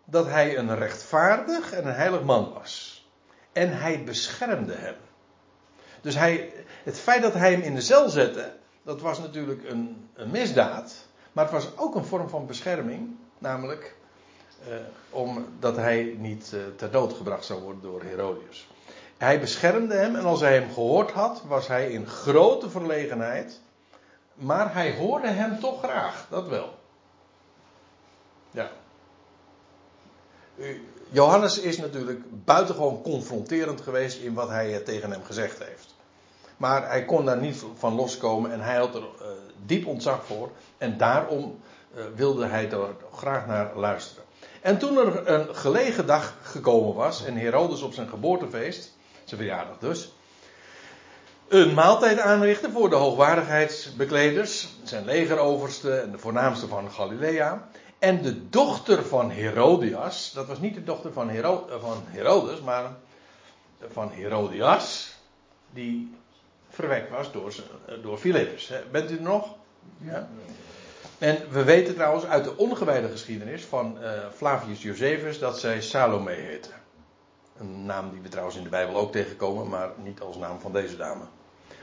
dat 0.05 0.25
hij 0.25 0.57
een 0.57 0.75
rechtvaardig 0.75 1.71
en 1.71 1.87
een 1.87 1.93
heilig 1.93 2.23
man 2.23 2.53
was. 2.53 3.05
En 3.51 3.79
hij 3.79 4.03
beschermde 4.03 4.73
hem. 4.73 4.95
Dus 6.01 6.15
hij, 6.15 6.53
het 6.83 6.99
feit 6.99 7.21
dat 7.21 7.33
hij 7.33 7.51
hem 7.51 7.61
in 7.61 7.75
de 7.75 7.81
cel 7.81 8.09
zette, 8.09 8.53
dat 8.83 9.01
was 9.01 9.19
natuurlijk 9.19 9.69
een, 9.69 10.09
een 10.13 10.31
misdaad. 10.31 10.93
Maar 11.31 11.43
het 11.43 11.53
was 11.53 11.77
ook 11.77 11.95
een 11.95 12.05
vorm 12.05 12.29
van 12.29 12.45
bescherming. 12.45 13.15
Namelijk 13.37 13.95
eh, 14.67 14.75
omdat 15.09 15.75
hij 15.75 16.15
niet 16.17 16.53
eh, 16.53 16.59
ter 16.75 16.91
dood 16.91 17.13
gebracht 17.13 17.45
zou 17.45 17.61
worden 17.61 17.81
door 17.81 18.01
Herodius. 18.03 18.67
Hij 19.17 19.39
beschermde 19.39 19.95
hem 19.95 20.15
en 20.15 20.25
als 20.25 20.39
hij 20.39 20.53
hem 20.53 20.71
gehoord 20.73 21.11
had, 21.11 21.41
was 21.47 21.67
hij 21.67 21.91
in 21.91 22.07
grote 22.07 22.69
verlegenheid. 22.69 23.59
Maar 24.33 24.73
hij 24.73 24.95
hoorde 24.95 25.27
hem 25.27 25.59
toch 25.59 25.79
graag, 25.79 26.27
dat 26.29 26.47
wel. 26.47 26.79
Ja. 28.51 28.71
Johannes 31.09 31.59
is 31.59 31.77
natuurlijk 31.77 32.45
buitengewoon 32.45 33.01
confronterend 33.01 33.81
geweest 33.81 34.19
in 34.19 34.33
wat 34.33 34.49
hij 34.49 34.75
eh, 34.75 34.83
tegen 34.83 35.11
hem 35.11 35.23
gezegd 35.23 35.63
heeft. 35.63 35.90
Maar 36.61 36.89
hij 36.89 37.05
kon 37.05 37.25
daar 37.25 37.37
niet 37.37 37.63
van 37.77 37.93
loskomen 37.95 38.51
en 38.51 38.61
hij 38.61 38.77
had 38.77 38.95
er 38.95 39.01
uh, 39.01 39.27
diep 39.65 39.87
ontzag 39.87 40.25
voor. 40.25 40.49
En 40.77 40.97
daarom 40.97 41.59
uh, 41.95 42.03
wilde 42.15 42.45
hij 42.45 42.71
er 42.71 42.95
graag 43.13 43.47
naar 43.47 43.71
luisteren. 43.75 44.23
En 44.61 44.77
toen 44.77 44.97
er 44.97 45.27
een 45.27 45.55
gelegen 45.55 46.05
dag 46.05 46.33
gekomen 46.41 46.95
was 46.95 47.25
en 47.25 47.35
Herodes 47.35 47.81
op 47.81 47.93
zijn 47.93 48.07
geboortefeest, 48.07 48.93
zijn 49.23 49.39
verjaardag 49.39 49.77
dus, 49.79 50.13
een 51.47 51.73
maaltijd 51.73 52.19
aanrichtte 52.19 52.71
voor 52.71 52.89
de 52.89 52.95
hoogwaardigheidsbekleders, 52.95 54.69
zijn 54.83 55.05
legeroverste 55.05 55.95
en 55.95 56.11
de 56.11 56.17
voornaamste 56.17 56.67
van 56.67 56.91
Galilea. 56.91 57.67
En 57.99 58.21
de 58.21 58.49
dochter 58.49 59.05
van 59.05 59.29
Herodias, 59.29 60.31
dat 60.33 60.47
was 60.47 60.59
niet 60.59 60.73
de 60.75 60.83
dochter 60.83 61.13
van, 61.13 61.29
Hero, 61.29 61.67
van 61.81 62.03
Herodes, 62.05 62.61
maar 62.61 62.91
van 63.91 64.11
Herodias, 64.11 65.15
die 65.73 66.19
verwekt 66.71 67.09
was 67.09 67.31
door, 67.31 67.53
door 68.01 68.17
Philippus. 68.17 68.71
Bent 68.91 69.11
u 69.11 69.15
er 69.15 69.21
nog? 69.21 69.55
Ja. 69.97 70.29
En 71.17 71.37
we 71.49 71.63
weten 71.63 71.93
trouwens 71.93 72.25
uit 72.25 72.43
de 72.43 72.57
ongewijde 72.57 73.09
geschiedenis 73.09 73.63
van 73.63 73.97
uh, 74.01 74.09
Flavius 74.35 74.81
Josephus 74.81 75.39
dat 75.39 75.59
zij 75.59 75.81
Salome 75.81 76.31
heette. 76.31 76.69
Een 77.59 77.85
naam 77.85 78.11
die 78.11 78.21
we 78.21 78.29
trouwens 78.29 78.57
in 78.57 78.63
de 78.63 78.69
Bijbel 78.69 78.95
ook 78.95 79.11
tegenkomen, 79.11 79.69
maar 79.69 79.89
niet 80.03 80.21
als 80.21 80.37
naam 80.37 80.59
van 80.59 80.71
deze 80.71 80.97
dame. 80.97 81.23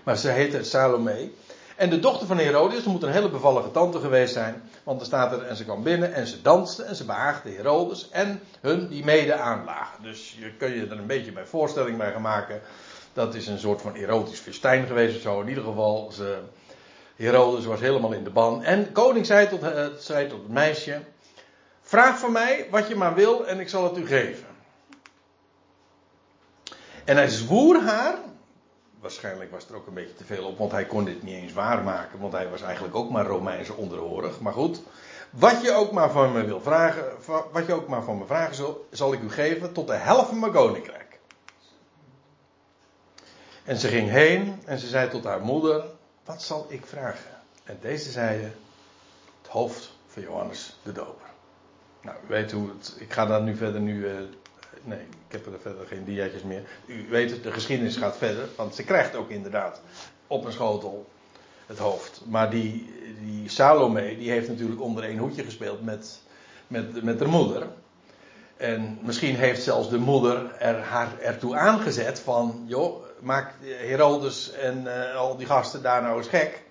Maar 0.05 0.17
ze 0.17 0.29
heette 0.29 0.65
Salome. 0.65 1.31
En 1.77 1.91
de 1.91 1.99
dochter 1.99 2.27
van 2.27 2.39
Herodes, 2.39 2.85
moet 2.85 3.03
een 3.03 3.13
hele 3.13 3.31
bevallige 3.31 3.71
tante 3.71 4.01
geweest 4.01 4.33
zijn. 4.33 4.63
Want 4.85 5.01
er 5.01 5.07
staat 5.07 5.33
er, 5.33 5.43
en 5.43 5.57
ze 5.57 5.65
kwam 5.65 5.83
binnen 5.83 6.13
en 6.15 6.27
ze 6.27 6.43
danste 6.43 6.83
en 6.83 6.97
ze 6.97 7.05
behaagde 7.05 7.51
Herodes 7.51 8.11
en 8.11 8.41
hun 8.61 8.89
die 8.89 9.05
mede 9.05 9.35
aanlagen. 9.35 10.03
Dus 10.03 10.37
je 10.39 10.53
kun 10.53 10.75
je 10.75 10.87
er 10.87 10.99
een 10.99 11.07
beetje 11.07 11.33
bij 11.33 11.47
voorstelling 11.47 11.97
bij 11.97 12.13
gaan 12.13 12.23
maken. 12.23 12.61
Dat 13.19 13.35
is 13.35 13.47
een 13.47 13.59
soort 13.59 13.83
van 13.83 13.95
erotisch 13.95 14.39
festijn 14.39 14.87
geweest 14.87 15.23
zo. 15.23 15.41
In 15.41 15.49
ieder 15.49 15.65
geval, 15.65 16.11
ze, 16.13 16.39
Herodes 17.17 17.65
was 17.65 17.81
helemaal 17.81 18.13
in 18.13 18.25
de 18.25 18.31
ban. 18.31 18.63
En 18.63 18.93
koning 18.93 19.27
zei 19.27 19.49
tot, 19.49 19.63
uh, 19.63 19.87
zei 19.99 20.29
tot 20.29 20.39
het 20.43 20.49
meisje: 20.49 21.01
Vraag 21.83 22.19
van 22.19 22.33
mij 22.33 22.67
wat 22.71 22.89
je 22.89 22.97
maar 22.97 23.15
wil 23.15 23.47
en 23.47 23.61
ik 23.61 23.69
zal 23.69 23.85
het 23.85 23.97
u 23.97 24.07
geven. 24.07 24.47
En 27.05 27.17
hij 27.17 27.29
zwoer 27.29 27.81
haar 27.81 28.19
waarschijnlijk 29.01 29.51
was 29.51 29.69
er 29.69 29.77
ook 29.77 29.87
een 29.87 29.95
beetje 29.95 30.15
te 30.15 30.25
veel 30.25 30.47
op, 30.47 30.59
want 30.59 30.73
hij 30.73 30.85
kon 30.85 31.05
dit 31.05 31.23
niet 31.23 31.35
eens 31.35 31.53
waarmaken, 31.53 32.19
want 32.19 32.33
hij 32.33 32.49
was 32.49 32.63
eigenlijk 32.63 32.95
ook 32.95 33.11
maar 33.11 33.27
Romeinse 33.27 33.75
onderhorig. 33.75 34.41
Maar 34.41 34.53
goed, 34.53 34.83
wat 35.31 35.63
je 35.63 35.73
ook 35.73 35.93
maar 35.93 36.11
van 36.11 36.33
me 36.33 36.45
wil 36.45 36.61
vragen, 36.61 37.05
wat 37.53 37.67
je 37.67 37.73
ook 37.73 37.89
maar 37.89 38.03
van 38.03 38.19
me 38.19 38.27
vragen 38.27 38.55
zal, 38.55 38.87
zal 38.91 39.13
ik 39.13 39.23
u 39.23 39.31
geven 39.31 39.73
tot 39.73 39.87
de 39.87 39.95
helft 39.95 40.29
van 40.29 40.39
mijn 40.39 40.53
koninkrijk. 40.53 40.98
En 43.69 43.77
ze 43.77 43.89
ging 43.89 44.11
heen 44.11 44.61
en 44.65 44.79
ze 44.79 44.87
zei 44.87 45.11
tot 45.11 45.25
haar 45.25 45.41
moeder, 45.41 45.85
wat 46.25 46.43
zal 46.43 46.67
ik 46.69 46.87
vragen? 46.87 47.31
En 47.65 47.79
deze 47.81 48.11
zei 48.11 48.43
het 49.43 49.49
hoofd 49.49 49.93
van 50.07 50.23
Johannes 50.23 50.77
de 50.83 50.93
Doper. 50.93 51.27
Nou, 52.03 52.17
u 52.25 52.29
weet 52.29 52.53
hoe 52.53 52.69
het, 52.69 52.97
ik 52.99 53.13
ga 53.13 53.27
daar 53.27 53.43
nu 53.43 53.57
verder 53.57 53.81
nu 53.81 54.07
uh, 54.07 54.13
Nee, 54.83 54.99
ik 54.99 55.33
heb 55.33 55.47
er 55.47 55.61
verder 55.61 55.87
geen 55.87 56.05
diaatjes 56.05 56.43
meer. 56.43 56.63
U 56.87 57.07
weet 57.09 57.31
het, 57.31 57.43
de 57.43 57.53
geschiedenis 57.53 57.97
gaat 57.97 58.17
verder. 58.17 58.49
Want 58.57 58.75
ze 58.75 58.85
krijgt 58.85 59.17
ook 59.17 59.31
inderdaad 59.31 59.81
op 60.27 60.45
een 60.45 60.53
schotel 60.53 61.07
het 61.67 61.79
hoofd. 61.79 62.23
Maar 62.27 62.51
die, 62.51 62.93
die 63.25 63.49
Salome, 63.49 64.17
die 64.19 64.31
heeft 64.31 64.49
natuurlijk 64.49 64.81
onder 64.81 65.05
één 65.05 65.19
hoedje 65.19 65.45
gespeeld 65.45 65.85
met, 65.85 66.21
met, 66.67 67.03
met 67.03 67.19
de 67.19 67.27
moeder. 67.27 67.67
En 68.57 68.99
misschien 69.03 69.37
heeft 69.37 69.63
zelfs 69.63 69.91
de 69.91 69.99
moeder 69.99 70.55
er, 70.59 70.81
haar 70.81 71.19
ertoe 71.21 71.57
aangezet 71.57 72.21
van... 72.21 72.65
joh, 72.67 73.07
maak 73.21 73.53
Herodes 73.61 74.53
en 74.53 74.85
uh, 74.85 75.17
al 75.17 75.37
die 75.37 75.47
gasten 75.47 75.83
daar 75.83 76.03
nou 76.03 76.17
eens 76.19 76.29
gek. 76.29 76.63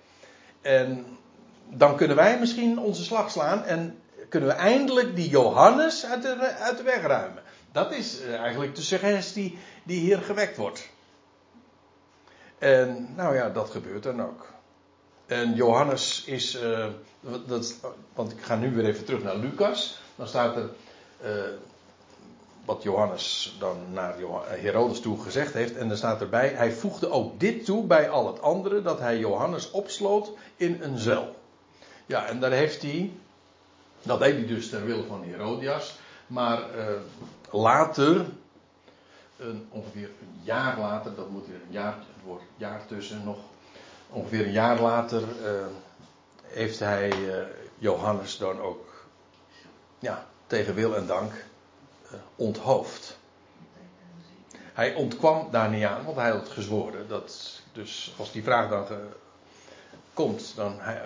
En 0.60 1.06
dan 1.70 1.96
kunnen 1.96 2.16
wij 2.16 2.38
misschien 2.38 2.78
onze 2.78 3.04
slag 3.04 3.30
slaan. 3.30 3.64
En 3.64 3.98
kunnen 4.28 4.48
we 4.48 4.54
eindelijk 4.54 5.16
die 5.16 5.28
Johannes 5.28 6.06
uit 6.06 6.22
de, 6.22 6.36
uit 6.38 6.76
de 6.76 6.82
weg 6.82 7.02
ruimen. 7.02 7.42
Dat 7.72 7.92
is 7.92 8.20
eh, 8.20 8.34
eigenlijk 8.34 8.74
de 8.74 8.82
suggestie 8.82 9.58
die 9.82 10.00
hier 10.00 10.18
gewekt 10.18 10.56
wordt. 10.56 10.88
En 12.58 13.08
nou 13.16 13.34
ja, 13.34 13.48
dat 13.48 13.70
gebeurt 13.70 14.02
dan 14.02 14.22
ook. 14.22 14.46
En 15.26 15.54
Johannes 15.54 16.24
is, 16.24 16.62
uh, 16.62 16.86
dat, 17.46 17.74
want 18.14 18.32
ik 18.32 18.40
ga 18.40 18.56
nu 18.56 18.74
weer 18.74 18.84
even 18.84 19.04
terug 19.04 19.22
naar 19.22 19.36
Lucas. 19.36 20.00
Dan 20.16 20.26
staat 20.26 20.56
er 20.56 20.70
wat 22.68 22.82
Johannes 22.82 23.56
dan 23.58 23.76
naar 23.92 24.14
Herodes 24.46 25.00
toe 25.00 25.22
gezegd 25.22 25.52
heeft. 25.52 25.76
En 25.76 25.88
dan 25.88 25.96
staat 25.96 26.20
erbij, 26.20 26.48
hij 26.48 26.72
voegde 26.72 27.10
ook 27.10 27.40
dit 27.40 27.64
toe 27.64 27.86
bij 27.86 28.10
al 28.10 28.26
het 28.26 28.42
andere, 28.42 28.82
dat 28.82 28.98
hij 28.98 29.18
Johannes 29.18 29.70
opsloot 29.70 30.30
in 30.56 30.78
een 30.82 30.98
zuil. 30.98 31.36
Ja, 32.06 32.26
en 32.26 32.40
daar 32.40 32.50
heeft 32.50 32.82
hij, 32.82 33.12
dat 34.02 34.18
deed 34.18 34.34
hij 34.34 34.46
dus 34.46 34.68
ter 34.68 34.84
wille 34.84 35.04
van 35.04 35.22
Herodias. 35.22 35.98
Maar 36.26 36.58
uh, 36.76 36.86
later, 37.50 38.26
een, 39.36 39.68
ongeveer 39.70 40.10
een 40.20 40.40
jaar 40.42 40.78
later, 40.78 41.14
dat 41.14 41.30
moet 41.30 41.46
er 41.46 41.54
een 41.54 41.72
jaar, 41.72 41.96
voor 42.24 42.40
jaar 42.56 42.86
tussen 42.86 43.24
nog, 43.24 43.38
ongeveer 44.10 44.46
een 44.46 44.52
jaar 44.52 44.80
later, 44.80 45.22
uh, 45.22 45.50
heeft 46.42 46.78
hij 46.78 47.12
Johannes 47.78 48.38
dan 48.38 48.60
ook, 48.60 49.06
ja, 49.98 50.26
tegen 50.46 50.74
wil 50.74 50.96
en 50.96 51.06
dank 51.06 51.32
onthoofd. 52.36 53.18
Hij 54.72 54.94
ontkwam 54.94 55.48
daar 55.50 55.70
niet 55.70 55.84
aan, 55.84 56.04
want 56.04 56.16
hij 56.16 56.30
had 56.30 56.48
gezworen. 56.48 57.08
Dat, 57.08 57.60
dus 57.72 58.14
als 58.16 58.32
die 58.32 58.42
vraag 58.42 58.68
dan 58.68 58.86
komt, 60.14 60.52
dan 60.56 60.76
hij, 60.80 61.00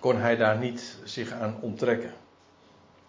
kon 0.00 0.16
hij 0.16 0.36
daar 0.36 0.58
niet 0.58 0.96
zich 1.04 1.32
aan 1.32 1.58
onttrekken. 1.60 2.14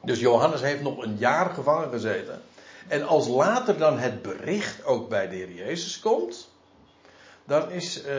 Dus 0.01 0.19
Johannes 0.19 0.61
heeft 0.61 0.81
nog 0.81 1.03
een 1.03 1.17
jaar 1.17 1.49
gevangen 1.49 1.89
gezeten. 1.89 2.41
En 2.87 3.07
als 3.07 3.27
later 3.27 3.77
dan 3.77 3.97
het 3.97 4.21
bericht 4.21 4.83
ook 4.83 5.09
bij 5.09 5.27
de 5.27 5.35
Heer 5.35 5.51
Jezus 5.51 5.99
komt, 5.99 6.49
dan 7.45 7.71
is 7.71 8.05
uh, 8.05 8.11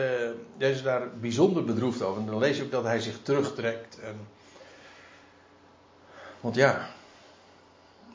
Jezus 0.57 0.83
daar 0.83 1.17
bijzonder 1.19 1.63
bedroefd 1.63 2.01
over. 2.01 2.21
En 2.21 2.27
dan 2.27 2.37
lees 2.37 2.57
je 2.57 2.63
ook 2.63 2.71
dat 2.71 2.83
hij 2.83 2.99
zich 2.99 3.17
terugtrekt. 3.21 3.99
Want 6.39 6.55
ja, 6.55 6.89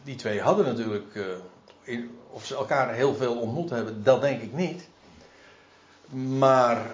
die 0.07 0.17
twee 0.17 0.41
hadden 0.41 0.65
natuurlijk, 0.65 1.19
in, 1.83 2.19
of 2.31 2.47
ze 2.47 2.55
elkaar 2.55 2.95
heel 2.95 3.15
veel 3.15 3.41
ontmoet 3.41 3.71
hebben, 3.71 4.03
dat 4.03 4.21
denk 4.21 4.43
ik 4.43 4.53
niet. 4.53 4.89
Maar 6.39 6.87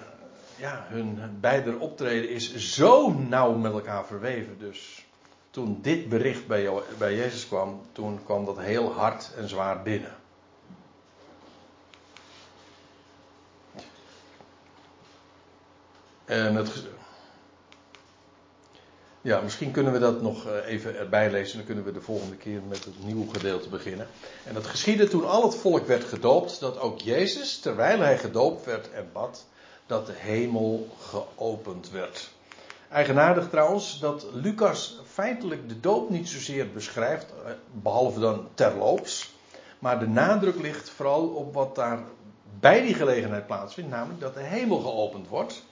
ja, 0.55 0.85
hun 0.89 1.37
beider 1.39 1.79
optreden 1.79 2.29
is 2.29 2.55
zo 2.55 3.11
nauw 3.11 3.53
met 3.53 3.71
elkaar 3.71 4.05
verweven. 4.05 4.59
Dus 4.59 5.05
toen 5.49 5.79
dit 5.81 6.09
bericht 6.09 6.47
bij, 6.47 6.69
bij 6.97 7.15
Jezus 7.15 7.47
kwam, 7.47 7.81
toen 7.91 8.23
kwam 8.23 8.45
dat 8.45 8.59
heel 8.59 8.91
hard 8.91 9.33
en 9.37 9.49
zwaar 9.49 9.81
binnen. 9.81 10.15
En 16.25 16.55
het, 16.55 16.85
ja, 19.23 19.41
misschien 19.41 19.71
kunnen 19.71 19.93
we 19.93 19.99
dat 19.99 20.21
nog 20.21 20.47
eh, 20.47 20.67
even 20.67 20.97
erbij 20.97 21.31
lezen. 21.31 21.57
Dan 21.57 21.65
kunnen 21.65 21.83
we 21.83 21.91
de 21.91 22.01
volgende 22.01 22.35
keer 22.35 22.61
met 22.67 22.85
het 22.85 23.03
nieuwe 23.05 23.33
gedeelte 23.33 23.69
beginnen. 23.69 24.07
En 24.43 24.53
dat 24.53 24.67
geschiedde 24.67 25.07
toen 25.07 25.27
al 25.27 25.43
het 25.43 25.55
volk 25.55 25.87
werd 25.87 26.03
gedoopt, 26.03 26.59
dat 26.59 26.79
ook 26.79 26.99
Jezus, 26.99 27.59
terwijl 27.59 27.99
hij 27.99 28.17
gedoopt 28.17 28.65
werd 28.65 28.91
en 28.91 29.09
bad, 29.13 29.45
dat 29.85 30.05
de 30.05 30.13
hemel 30.15 30.87
geopend 30.99 31.89
werd. 31.91 32.31
Eigenaardig 32.89 33.49
trouwens 33.49 33.99
dat 33.99 34.25
Lucas 34.33 34.99
feitelijk 35.05 35.69
de 35.69 35.79
doop 35.79 36.09
niet 36.09 36.29
zozeer 36.29 36.71
beschrijft, 36.71 37.25
eh, 37.25 37.51
behalve 37.71 38.19
dan 38.19 38.47
terloops. 38.53 39.33
Maar 39.79 39.99
de 39.99 40.07
nadruk 40.07 40.61
ligt 40.61 40.89
vooral 40.89 41.27
op 41.27 41.53
wat 41.53 41.75
daar 41.75 41.99
bij 42.59 42.81
die 42.81 42.93
gelegenheid 42.93 43.45
plaatsvindt, 43.45 43.89
namelijk 43.89 44.19
dat 44.19 44.33
de 44.33 44.43
hemel 44.43 44.79
geopend 44.79 45.27
wordt. 45.27 45.63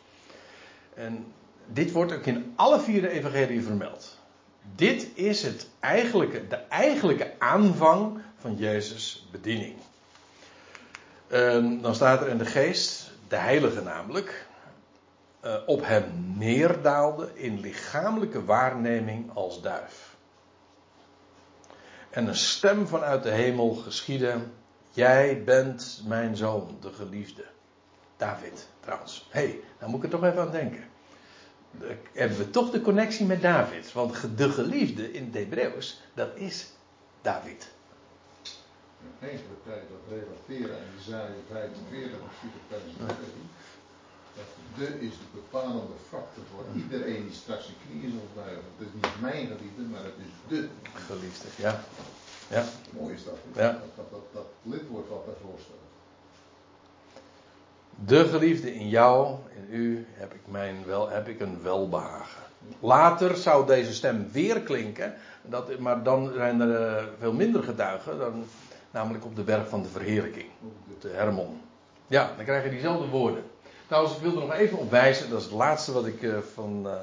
En 0.94 1.26
dit 1.74 1.92
wordt 1.92 2.14
ook 2.14 2.26
in 2.26 2.54
alle 2.56 2.80
vier 2.80 3.02
de 3.02 3.10
evangelieën 3.10 3.64
vermeld. 3.64 4.20
Dit 4.76 5.18
is 5.18 5.44
het 5.44 5.70
eigenlijke, 5.80 6.48
de 6.48 6.56
eigenlijke 6.56 7.34
aanvang 7.40 8.22
van 8.38 8.56
Jezus' 8.56 9.28
bediening. 9.32 9.76
dan 11.82 11.96
staat 11.96 12.22
er 12.22 12.28
in 12.28 12.38
de 12.38 12.46
geest, 12.46 13.12
de 13.28 13.36
heilige 13.36 13.82
namelijk, 13.82 14.48
uh, 15.46 15.56
op 15.66 15.86
hem 15.86 16.34
neerdaalde 16.38 17.30
in 17.34 17.60
lichamelijke 17.60 18.46
waarneming 18.46 19.32
als 19.34 19.62
duif. 19.62 20.16
En 22.10 22.28
een 22.28 22.36
stem 22.36 22.88
vanuit 22.88 23.24
de 23.24 23.30
hemel 23.30 23.74
geschiedde, 23.74 24.36
jij 24.90 25.44
bent 25.44 26.02
mijn 26.06 26.36
zoon, 26.36 26.78
de 26.80 26.94
geliefde. 26.94 27.46
David, 28.18 28.68
trouwens. 28.80 29.28
Hé, 29.30 29.40
hey, 29.40 29.60
daar 29.80 29.90
moet 29.90 29.98
ik 29.98 30.04
er 30.04 30.20
toch 30.20 30.30
even 30.30 30.42
aan 30.42 30.52
denken 30.52 30.91
hebben 32.14 32.38
we 32.38 32.50
toch 32.50 32.72
de 32.72 32.82
connectie 32.82 33.26
met 33.26 33.42
David. 33.42 33.94
Want 33.94 34.38
de 34.38 34.52
geliefde 34.52 35.12
in 35.12 35.26
het 35.26 35.34
Hebreeuws, 35.34 36.02
dat 36.14 36.30
is 36.36 36.68
David. 37.22 37.70
Enkele 39.20 39.58
tijd 39.66 39.84
dat 39.90 40.20
relateren 40.20 40.76
aan 40.76 41.00
Isaiah 41.00 41.30
45 41.50 42.20
of 42.20 42.32
45 42.70 43.26
dat 44.36 44.46
de 44.78 45.06
is 45.06 45.12
de 45.12 45.30
bepalende 45.34 45.98
factor 46.10 46.44
voor 46.52 46.66
iedereen 46.76 47.24
die 47.28 47.34
straks 47.34 47.66
zijn 47.66 47.78
knieën 47.86 48.12
zal 48.12 48.44
buigen. 48.44 48.64
Het 48.78 48.88
is 48.88 48.94
niet 48.94 49.22
mijn 49.22 49.48
geliefde, 49.48 49.82
maar 49.92 50.04
het 50.04 50.20
is 50.26 50.34
de 50.50 50.70
geliefde. 51.08 51.48
Ja. 51.56 51.84
ja. 52.50 52.64
Mooi 53.00 53.14
is 53.14 53.24
dat. 53.24 53.38
Ja. 53.56 53.72
Dat, 53.72 53.96
dat, 53.96 54.10
dat, 54.12 54.26
dat 54.34 54.48
lidwoord 54.62 55.10
wat 55.10 55.26
daarvoor 55.26 55.60
staat. 55.60 55.91
De 58.06 58.28
geliefde 58.28 58.74
in 58.74 58.90
jou, 58.90 59.36
in 59.56 59.76
u, 59.76 60.06
heb 60.12 60.34
ik, 60.34 60.40
mijn 60.46 60.76
wel, 60.86 61.10
heb 61.10 61.28
ik 61.28 61.40
een 61.40 61.62
welbehagen. 61.62 62.42
Later 62.80 63.36
zou 63.36 63.66
deze 63.66 63.94
stem 63.94 64.28
weer 64.32 64.62
klinken, 64.62 65.14
dat, 65.42 65.80
maar 65.80 66.04
dan 66.04 66.32
zijn 66.36 66.62
er 66.62 66.98
uh, 66.98 67.04
veel 67.20 67.34
minder 67.34 67.64
getuigen, 67.64 68.18
dan, 68.18 68.46
namelijk 68.92 69.26
op 69.26 69.36
de 69.36 69.44
berg 69.44 69.70
van 69.70 69.82
de 69.82 69.88
verheerlijking, 69.88 70.46
de 71.00 71.10
Hermon. 71.10 71.62
Ja, 72.08 72.32
dan 72.36 72.46
krijg 72.46 72.64
je 72.64 72.70
diezelfde 72.70 73.08
woorden. 73.08 73.44
Trouwens, 73.88 74.16
ik 74.16 74.22
wil 74.22 74.32
er 74.32 74.48
nog 74.48 74.54
even 74.54 74.78
op 74.78 74.92
wijzen, 74.92 75.30
dat 75.30 75.40
is 75.40 75.46
het 75.46 75.54
laatste 75.54 75.92
wat 75.92 76.06
ik 76.06 76.22
uh, 76.22 76.38
van, 76.54 76.84
uh, 76.86 76.94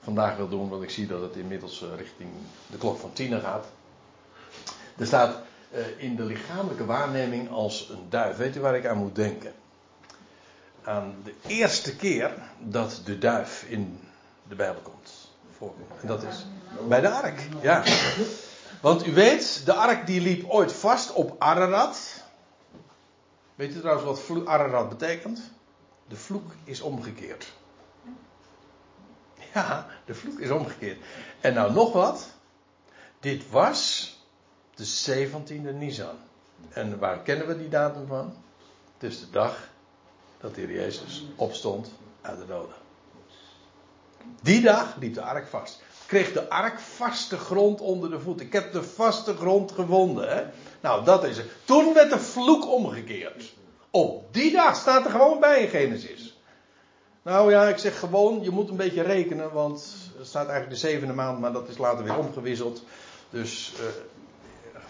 vandaag 0.00 0.36
wil 0.36 0.48
doen, 0.48 0.68
want 0.68 0.82
ik 0.82 0.90
zie 0.90 1.06
dat 1.06 1.20
het 1.20 1.36
inmiddels 1.36 1.84
richting 1.96 2.30
de 2.70 2.78
klok 2.78 2.98
van 2.98 3.12
tien 3.12 3.40
gaat. 3.40 3.66
Er 4.98 5.06
staat 5.06 5.38
in 5.96 6.16
de 6.16 6.24
lichamelijke 6.24 6.84
waarneming 6.84 7.50
als 7.50 7.88
een 7.88 8.06
duif. 8.08 8.36
Weet 8.36 8.56
u 8.56 8.60
waar 8.60 8.76
ik 8.76 8.86
aan 8.86 8.96
moet 8.96 9.14
denken? 9.14 9.52
Aan 10.84 11.14
de 11.24 11.34
eerste 11.46 11.96
keer 11.96 12.34
dat 12.58 13.00
de 13.04 13.18
duif 13.18 13.64
in 13.68 14.00
de 14.48 14.54
Bijbel 14.54 14.82
komt. 14.82 15.28
En 16.00 16.06
dat 16.06 16.22
is 16.22 16.46
bij 16.88 17.00
de 17.00 17.10
ark, 17.10 17.48
ja. 17.60 17.84
Want 18.80 19.06
u 19.06 19.12
weet, 19.12 19.62
de 19.64 19.74
ark 19.74 20.06
die 20.06 20.20
liep 20.20 20.48
ooit 20.48 20.72
vast 20.72 21.12
op 21.12 21.36
Ararat. 21.38 22.22
Weet 23.54 23.74
u 23.74 23.78
trouwens 23.78 24.26
wat 24.26 24.46
Ararat 24.46 24.88
betekent? 24.88 25.40
De 26.08 26.16
vloek 26.16 26.52
is 26.64 26.80
omgekeerd. 26.80 27.52
Ja, 29.54 29.86
de 30.04 30.14
vloek 30.14 30.38
is 30.38 30.50
omgekeerd. 30.50 31.04
En 31.40 31.54
nou 31.54 31.72
nog 31.72 31.92
wat. 31.92 32.28
Dit 33.20 33.50
was 33.50 34.14
de 34.74 34.86
17e 34.86 35.74
Nisan. 35.74 36.16
En 36.68 36.98
waar 36.98 37.18
kennen 37.18 37.46
we 37.46 37.58
die 37.58 37.68
datum 37.68 38.06
van? 38.06 38.36
Het 38.98 39.10
is 39.10 39.20
de 39.20 39.30
dag 39.30 39.69
dat 40.40 40.54
de 40.54 40.60
Heer 40.60 40.72
Jezus 40.72 41.24
opstond 41.36 41.92
uit 42.20 42.38
de 42.38 42.46
doden. 42.46 42.74
Die 44.42 44.60
dag 44.60 44.96
liep 45.00 45.14
de 45.14 45.22
ark 45.22 45.46
vast. 45.46 45.82
Kreeg 46.06 46.32
de 46.32 46.48
ark 46.48 46.78
vaste 46.78 47.36
grond 47.36 47.80
onder 47.80 48.10
de 48.10 48.20
voet. 48.20 48.40
Ik 48.40 48.52
heb 48.52 48.72
de 48.72 48.82
vaste 48.82 49.34
grond 49.34 49.72
gevonden. 49.72 50.28
Hè? 50.36 50.44
Nou, 50.80 51.04
dat 51.04 51.24
is 51.24 51.36
het. 51.36 51.46
Toen 51.64 51.94
werd 51.94 52.10
de 52.10 52.18
vloek 52.18 52.66
omgekeerd. 52.66 53.52
Op 53.90 54.34
die 54.34 54.52
dag 54.52 54.76
staat 54.76 55.04
er 55.04 55.10
gewoon 55.10 55.40
bij 55.40 55.62
in 55.62 55.68
Genesis. 55.68 56.38
Nou 57.22 57.50
ja, 57.50 57.68
ik 57.68 57.78
zeg 57.78 57.98
gewoon, 57.98 58.42
je 58.42 58.50
moet 58.50 58.68
een 58.68 58.76
beetje 58.76 59.02
rekenen, 59.02 59.52
want 59.52 59.94
het 60.18 60.26
staat 60.26 60.48
eigenlijk 60.48 60.80
de 60.80 60.88
zevende 60.88 61.14
maand, 61.14 61.40
maar 61.40 61.52
dat 61.52 61.68
is 61.68 61.78
later 61.78 62.04
weer 62.04 62.18
omgewisseld. 62.18 62.82
Dus 63.30 63.72
uh, 63.80 63.86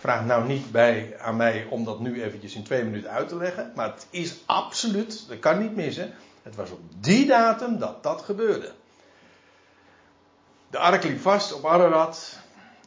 vraag 0.00 0.24
nou 0.24 0.46
niet 0.46 0.70
bij 0.70 1.18
aan 1.18 1.36
mij 1.36 1.66
om 1.70 1.84
dat 1.84 2.00
nu 2.00 2.22
eventjes 2.22 2.54
in 2.54 2.62
twee 2.62 2.84
minuten 2.84 3.10
uit 3.10 3.28
te 3.28 3.36
leggen. 3.36 3.72
Maar 3.74 3.92
het 3.92 4.06
is 4.10 4.38
absoluut, 4.46 5.28
dat 5.28 5.38
kan 5.38 5.58
niet 5.58 5.76
missen. 5.76 6.12
Het 6.42 6.56
was 6.56 6.70
op 6.70 6.80
die 6.96 7.26
datum 7.26 7.78
dat 7.78 8.02
dat 8.02 8.22
gebeurde. 8.22 8.72
De 10.70 10.78
ark 10.78 11.04
liep 11.04 11.20
vast 11.20 11.52
op 11.52 11.66
Ararat 11.66 12.38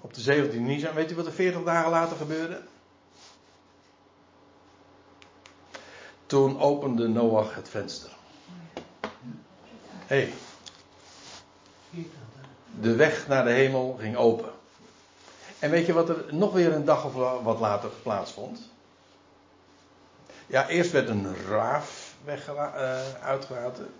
op 0.01 0.13
de 0.13 0.49
17e 0.51 0.55
Nisan. 0.55 0.93
Weet 0.93 1.11
u 1.11 1.15
wat 1.15 1.25
er 1.25 1.33
40 1.33 1.63
dagen 1.63 1.91
later 1.91 2.17
gebeurde? 2.17 2.61
Toen 6.25 6.59
opende 6.59 7.07
Noach 7.07 7.55
het 7.55 7.69
venster. 7.69 8.09
Hé. 10.05 10.31
Hey. 11.91 12.03
De 12.79 12.95
weg 12.95 13.27
naar 13.27 13.43
de 13.43 13.51
hemel 13.51 13.97
ging 13.99 14.15
open. 14.15 14.51
En 15.63 15.69
weet 15.69 15.85
je 15.85 15.93
wat 15.93 16.09
er 16.09 16.25
nog 16.31 16.53
weer 16.53 16.73
een 16.73 16.85
dag 16.85 17.05
of 17.05 17.13
wat 17.43 17.59
later 17.59 17.89
plaatsvond? 18.01 18.59
Ja, 20.47 20.67
eerst 20.67 20.91
werd 20.91 21.09
een 21.09 21.35
raaf 21.49 22.15
eh, 22.25 22.99
uitgelaten. 23.21 23.93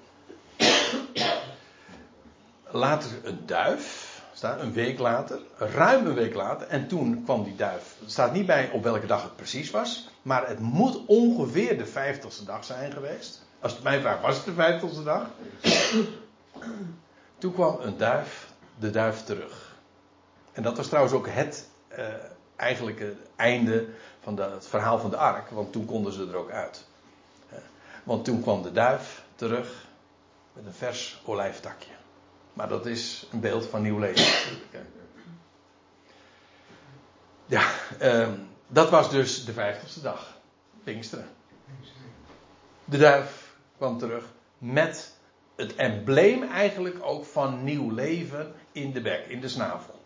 Later 2.71 3.10
een 3.23 3.45
duif. 3.45 4.21
Staat 4.34 4.60
een 4.60 4.73
week 4.73 4.99
later. 4.99 5.39
Ruim 5.58 6.06
een 6.06 6.13
week 6.13 6.34
later. 6.34 6.67
En 6.67 6.88
toen 6.88 7.23
kwam 7.23 7.43
die 7.43 7.56
duif. 7.56 7.95
Er 8.04 8.12
staat 8.12 8.34
niet 8.34 8.45
bij 8.45 8.69
op 8.71 8.84
welke 8.84 9.08
dag 9.08 9.23
het 9.23 9.36
precies 9.36 9.71
was. 9.71 10.10
Maar 10.21 10.47
het 10.47 10.60
moet 10.60 11.06
ongeveer 11.06 11.78
de 11.78 11.86
vijftigste 11.86 12.45
dag 12.45 12.63
zijn 12.63 12.91
geweest. 12.91 13.45
Als 13.60 13.73
het 13.73 13.84
mij 13.84 14.02
vraagt, 14.02 14.21
was 14.21 14.36
het 14.36 14.45
de 14.45 14.54
vijftigste 14.54 15.04
dag? 15.04 15.28
Toen 17.38 17.54
kwam 17.54 17.78
een 17.82 17.97
duif, 17.97 18.47
de 18.80 18.89
duif 18.89 19.23
terug. 19.23 19.72
En 20.53 20.63
dat 20.63 20.77
was 20.77 20.87
trouwens 20.87 21.15
ook 21.15 21.27
het 21.27 21.67
uh, 21.97 22.05
eigenlijke 22.55 23.15
einde 23.35 23.87
van 24.21 24.37
het 24.37 24.67
verhaal 24.67 24.99
van 24.99 25.09
de 25.09 25.17
ark. 25.17 25.49
Want 25.49 25.71
toen 25.71 25.85
konden 25.85 26.13
ze 26.13 26.27
er 26.27 26.35
ook 26.35 26.51
uit. 26.51 26.85
Want 28.03 28.25
toen 28.25 28.41
kwam 28.41 28.61
de 28.61 28.71
duif 28.71 29.23
terug 29.35 29.85
met 30.53 30.65
een 30.65 30.73
vers 30.73 31.21
olijftakje. 31.25 31.91
Maar 32.53 32.69
dat 32.69 32.85
is 32.85 33.27
een 33.31 33.39
beeld 33.39 33.65
van 33.65 33.81
nieuw 33.81 33.99
leven 33.99 34.25
natuurlijk. 34.25 34.91
Ja, 37.45 37.71
uh, 38.01 38.33
dat 38.67 38.89
was 38.89 39.09
dus 39.09 39.45
de 39.45 39.53
vijftigste 39.53 40.01
dag. 40.01 40.37
Pinksteren. 40.83 41.27
De 42.85 42.97
duif 42.97 43.55
kwam 43.77 43.97
terug 43.97 44.25
met 44.57 45.17
het 45.55 45.75
embleem 45.75 46.43
eigenlijk 46.43 46.97
ook 47.01 47.25
van 47.25 47.63
nieuw 47.63 47.89
leven 47.89 48.53
in 48.71 48.91
de 48.91 49.01
bek, 49.01 49.25
in 49.27 49.41
de 49.41 49.49
snavel. 49.49 50.02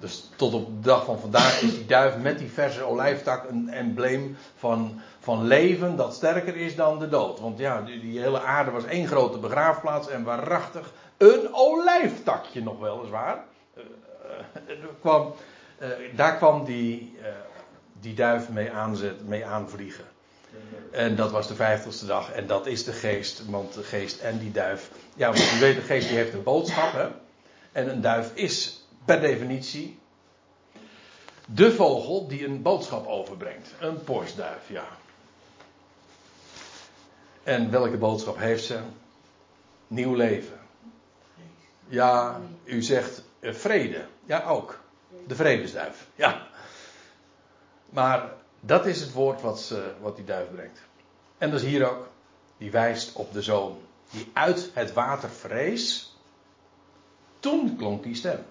Dus 0.00 0.30
tot 0.36 0.54
op 0.54 0.66
de 0.66 0.88
dag 0.88 1.04
van 1.04 1.18
vandaag 1.18 1.62
is 1.62 1.74
die 1.74 1.86
duif 1.86 2.16
met 2.16 2.38
die 2.38 2.50
verse 2.50 2.82
olijftak 2.82 3.48
een 3.48 3.68
embleem 3.68 4.36
van, 4.56 5.00
van 5.18 5.46
leven 5.46 5.96
dat 5.96 6.14
sterker 6.14 6.56
is 6.56 6.76
dan 6.76 6.98
de 6.98 7.08
dood. 7.08 7.40
Want 7.40 7.58
ja, 7.58 7.82
die, 7.82 8.20
hele 8.20 8.40
aarde 8.40 8.70
was 8.70 8.84
één 8.84 9.06
grote 9.06 9.38
begraafplaats 9.38 10.08
en 10.08 10.22
waarachtig 10.22 10.92
een 11.16 11.48
olijftakje 11.52 12.62
nog 12.62 12.78
weliswaar. 12.78 13.44
Uh, 13.76 13.82
uh, 14.68 14.84
kwam, 15.00 15.34
uh, 15.82 15.88
daar 16.16 16.36
kwam 16.36 16.64
die, 16.64 17.18
die 18.00 18.14
duif 18.14 18.48
mee, 18.48 18.70
aanzet, 18.70 19.26
mee 19.26 19.46
aanvliegen. 19.46 20.04
En 20.90 21.16
dat 21.16 21.30
was 21.30 21.48
de 21.48 21.54
vijftigste 21.54 22.06
dag. 22.06 22.32
En 22.32 22.46
dat 22.46 22.66
is 22.66 22.84
de 22.84 22.92
geest. 22.92 23.42
Want 23.46 23.74
de 23.74 23.82
geest 23.82 24.20
en 24.20 24.38
die 24.38 24.52
duif. 24.52 24.90
Ja, 25.14 25.26
want 25.26 25.52
u 25.56 25.60
weet, 25.60 25.76
de 25.76 25.82
geest 25.82 26.08
die 26.08 26.16
heeft 26.16 26.32
een 26.32 26.42
boodschap. 26.42 26.92
Hè? 26.92 27.08
En 27.72 27.88
een 27.88 28.00
duif 28.00 28.30
is 28.34 28.79
per 29.10 29.20
definitie. 29.20 29.98
De 31.46 31.72
vogel 31.72 32.28
die 32.28 32.44
een 32.44 32.62
boodschap 32.62 33.06
overbrengt. 33.06 33.74
Een 33.80 34.04
postduif, 34.04 34.68
ja. 34.68 34.84
En 37.42 37.70
welke 37.70 37.96
boodschap 37.96 38.38
heeft 38.38 38.64
ze? 38.64 38.80
Nieuw 39.86 40.14
leven. 40.14 40.60
Ja, 41.88 42.40
u 42.64 42.82
zegt 42.82 43.22
uh, 43.40 43.52
vrede. 43.52 44.06
Ja, 44.24 44.44
ook. 44.44 44.80
De 45.26 45.34
vredesduif. 45.34 46.06
Ja. 46.14 46.46
Maar 47.88 48.32
dat 48.60 48.86
is 48.86 49.00
het 49.00 49.12
woord 49.12 49.40
wat, 49.40 49.60
ze, 49.60 49.92
wat 50.00 50.16
die 50.16 50.24
duif 50.24 50.50
brengt. 50.50 50.80
En 51.38 51.50
dat 51.50 51.60
is 51.60 51.66
hier 51.66 51.90
ook. 51.90 52.08
Die 52.58 52.70
wijst 52.70 53.12
op 53.12 53.32
de 53.32 53.42
zoon. 53.42 53.78
Die 54.10 54.30
uit 54.32 54.70
het 54.74 54.92
water 54.92 55.30
vrees. 55.30 56.16
Toen 57.40 57.76
klonk 57.76 58.02
die 58.02 58.14
stem. 58.14 58.44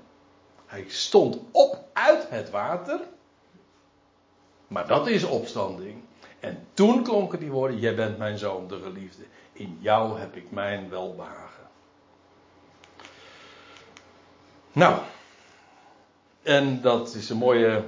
Hij 0.70 0.86
stond 0.88 1.38
op 1.52 1.84
uit 1.94 2.30
het 2.30 2.50
water. 2.50 3.00
Maar 4.68 4.88
dat 4.88 5.08
is 5.08 5.24
opstanding. 5.24 6.02
En 6.40 6.68
toen 6.74 7.04
klonken 7.04 7.40
die 7.40 7.52
woorden: 7.52 7.80
Jij 7.80 7.96
bent 7.96 8.18
mijn 8.18 8.38
zoon, 8.38 8.68
de 8.68 8.80
geliefde. 8.84 9.24
In 9.52 9.78
jou 9.82 10.20
heb 10.20 10.36
ik 10.36 10.52
mijn 10.52 10.90
welbehagen. 10.90 11.68
Nou. 14.72 15.00
En 16.44 16.82
dat 16.82 17.14
is 17.14 17.30
een 17.30 17.38
mooie 17.38 17.84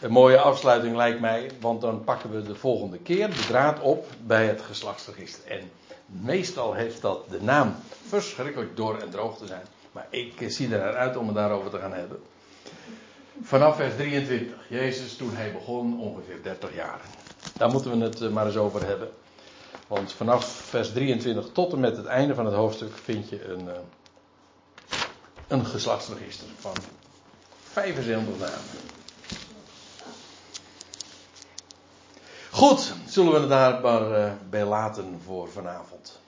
een 0.00 0.10
mooie 0.10 0.40
afsluiting 0.40 0.96
lijkt 0.96 1.20
mij, 1.20 1.50
want 1.60 1.80
dan 1.80 2.04
pakken 2.04 2.30
we 2.30 2.42
de 2.42 2.54
volgende 2.54 2.98
keer 2.98 3.26
de 3.30 3.46
draad 3.46 3.80
op 3.80 4.06
bij 4.22 4.46
het 4.46 4.60
geslachtsregister. 4.60 5.50
En 5.50 5.70
meestal 6.06 6.74
heeft 6.74 7.02
dat 7.02 7.30
de 7.30 7.42
naam 7.42 7.76
verschrikkelijk 8.06 8.76
door 8.76 8.98
en 8.98 9.10
droog 9.10 9.38
te 9.38 9.46
zijn. 9.46 9.66
Maar 9.92 10.06
ik 10.10 10.44
zie 10.46 10.72
er 10.72 10.78
naar 10.78 10.96
uit 10.96 11.16
om 11.16 11.26
het 11.26 11.36
daarover 11.36 11.70
te 11.70 11.78
gaan 11.78 11.92
hebben. 11.92 12.20
Vanaf 13.42 13.76
vers 13.76 13.94
23. 13.96 14.56
Jezus 14.68 15.16
toen 15.16 15.34
hij 15.34 15.52
begon, 15.52 16.00
ongeveer 16.00 16.42
30 16.42 16.74
jaar. 16.74 17.00
Daar 17.56 17.70
moeten 17.70 17.98
we 17.98 18.04
het 18.04 18.32
maar 18.32 18.46
eens 18.46 18.56
over 18.56 18.86
hebben. 18.86 19.10
Want 19.86 20.12
vanaf 20.12 20.46
vers 20.46 20.92
23 20.92 21.52
tot 21.52 21.72
en 21.72 21.80
met 21.80 21.96
het 21.96 22.06
einde 22.06 22.34
van 22.34 22.44
het 22.44 22.54
hoofdstuk 22.54 22.96
vind 22.96 23.28
je 23.28 23.44
een, 23.44 23.68
een 25.48 25.66
geslachtsregister 25.66 26.46
van 26.58 26.74
75 27.62 28.38
namen. 28.38 28.58
Goed, 32.50 32.92
zullen 33.06 33.32
we 33.32 33.38
het 33.38 33.48
daar 33.48 33.80
maar 33.80 34.38
bij 34.50 34.64
laten 34.64 35.20
voor 35.24 35.48
vanavond. 35.48 36.20